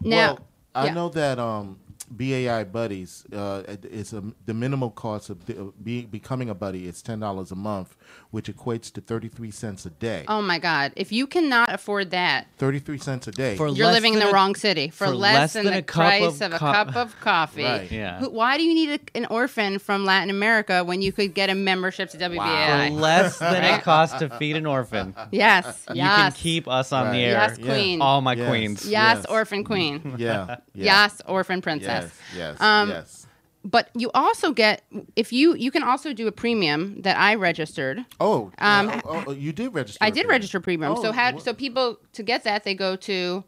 [0.00, 0.38] Now, well,
[0.74, 0.94] I yeah.
[0.94, 1.78] know that um,
[2.10, 6.86] BAI buddies uh, it- it's a, the minimal cost of be, be, becoming a buddy
[6.86, 7.96] is ten dollars a month,
[8.32, 10.24] which equates to thirty three cents a day.
[10.26, 10.92] Oh my God!
[10.96, 13.56] If you cannot afford that, Thirty three cents a day.
[13.56, 14.88] For you're less living in than the a- wrong city.
[14.88, 16.96] For, for less, less than, than the a cup price of of, a co- cup
[16.96, 17.62] of coffee.
[17.62, 17.92] Right.
[17.92, 18.18] Yeah.
[18.18, 21.50] Who- Why do you need a, an orphan from Latin America when you could get
[21.50, 22.88] a membership to WBAI?
[22.88, 25.14] For less than it costs to feed an orphan.
[25.30, 27.12] Yes, You yes, can keep us on Right.
[27.12, 27.32] the air.
[27.32, 28.00] Yes, queen.
[28.00, 28.48] All my Yes.
[28.48, 28.86] queens.
[28.88, 29.26] yes, Yes.
[29.26, 30.14] orphan queen.
[30.18, 30.84] yeah, yeah.
[31.04, 32.10] Yes, orphan princess.
[32.34, 33.21] Yes, yes, Um, yes.
[33.64, 34.82] But you also get
[35.14, 38.04] if you you can also do a premium that I registered.
[38.18, 39.98] Oh, um, oh, oh, you did register.
[40.00, 40.30] I did premium.
[40.30, 40.92] register premium.
[40.96, 43.44] Oh, so had wha- so people to get that they go to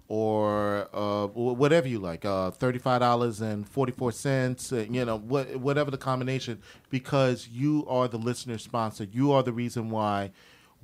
[0.07, 4.71] or uh, whatever you like, uh, thirty five dollars and forty four cents.
[4.71, 9.05] Uh, you know, what whatever the combination, because you are the listener sponsor.
[9.05, 10.31] You are the reason why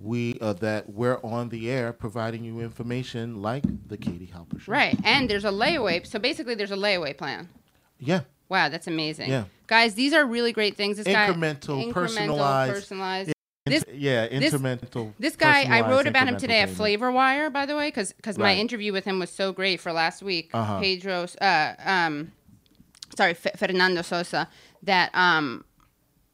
[0.01, 4.71] we uh, that we're on the air providing you information like the Katie Halper show.
[4.71, 4.97] Right.
[5.03, 6.05] And there's a layaway.
[6.07, 7.49] So basically, there's a layaway plan.
[7.99, 8.21] Yeah.
[8.47, 9.29] Wow, that's amazing.
[9.29, 9.43] Yeah.
[9.67, 10.97] Guys, these are really great things.
[10.97, 13.31] This guy, Incremental, personalized- personalized.
[13.65, 15.13] This, yeah, this- incremental.
[15.19, 17.01] This guy, I wrote about him incremental today at payment.
[17.01, 18.57] Flavorwire, by the way, because my Right.
[18.57, 20.49] interview with him was so great for last week.
[20.53, 20.79] Uh-huh.
[20.79, 22.31] Pedro, uh, um,
[23.15, 24.49] sorry, F- Fernando Sosa,
[24.81, 25.65] that um,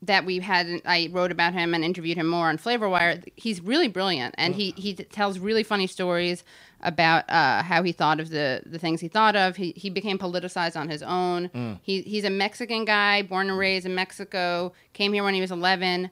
[0.05, 0.81] that we had.
[0.85, 3.23] I wrote about him and interviewed him more on Flavorwire.
[3.35, 6.43] He's really brilliant, and he he tells really funny stories
[6.81, 9.55] about uh, how he thought of the the things he thought of.
[9.55, 11.49] He he became politicized on his own.
[11.49, 11.79] Mm.
[11.81, 14.73] He he's a Mexican guy, born and raised in Mexico.
[14.93, 16.09] Came here when he was eleven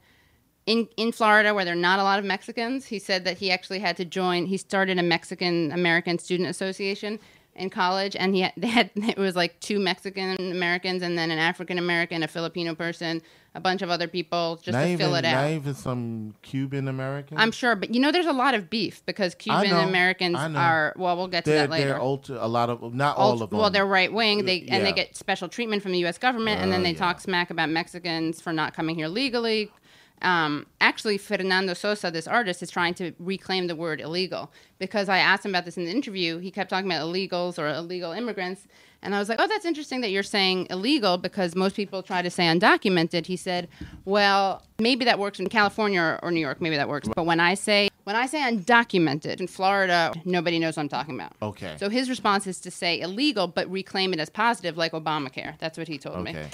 [0.65, 2.85] in in Florida where there are not a lot of Mexicans.
[2.85, 4.45] He said that he actually had to join.
[4.45, 7.19] He started a Mexican American Student Association
[7.55, 11.31] in college, and he had, they had it was like two Mexican Americans and then
[11.31, 13.21] an African American, a Filipino person,
[13.55, 15.51] a bunch of other people just not to even, fill it Not out.
[15.51, 17.37] even some Cuban American.
[17.37, 20.93] I'm sure, but you know, there's a lot of beef because Cuban know, Americans are.
[20.97, 21.89] Well, we'll get to they're, that later.
[21.89, 23.59] They're ultra, a lot of not all of them.
[23.59, 24.45] Well, they're right wing.
[24.45, 26.17] They and they get special treatment from the U.S.
[26.17, 26.97] government, and then Oh, they yeah.
[26.97, 29.71] talk smack about Mexicans for not coming here legally.
[30.23, 35.17] Um, actually, Fernando Sosa, this artist, is trying to reclaim the word illegal because I
[35.17, 36.39] asked him about this in the interview.
[36.39, 38.65] He kept talking about illegals or illegal immigrants,
[39.01, 42.21] and I was like, "Oh, that's interesting that you're saying illegal because most people try
[42.21, 43.67] to say undocumented." He said,
[44.05, 46.61] "Well, maybe that works in California or, or New York.
[46.61, 50.77] Maybe that works, but when I say when I say undocumented in Florida, nobody knows
[50.77, 51.75] what I'm talking about." Okay.
[51.77, 55.57] So his response is to say illegal, but reclaim it as positive, like Obamacare.
[55.59, 56.31] That's what he told me.
[56.31, 56.47] Okay.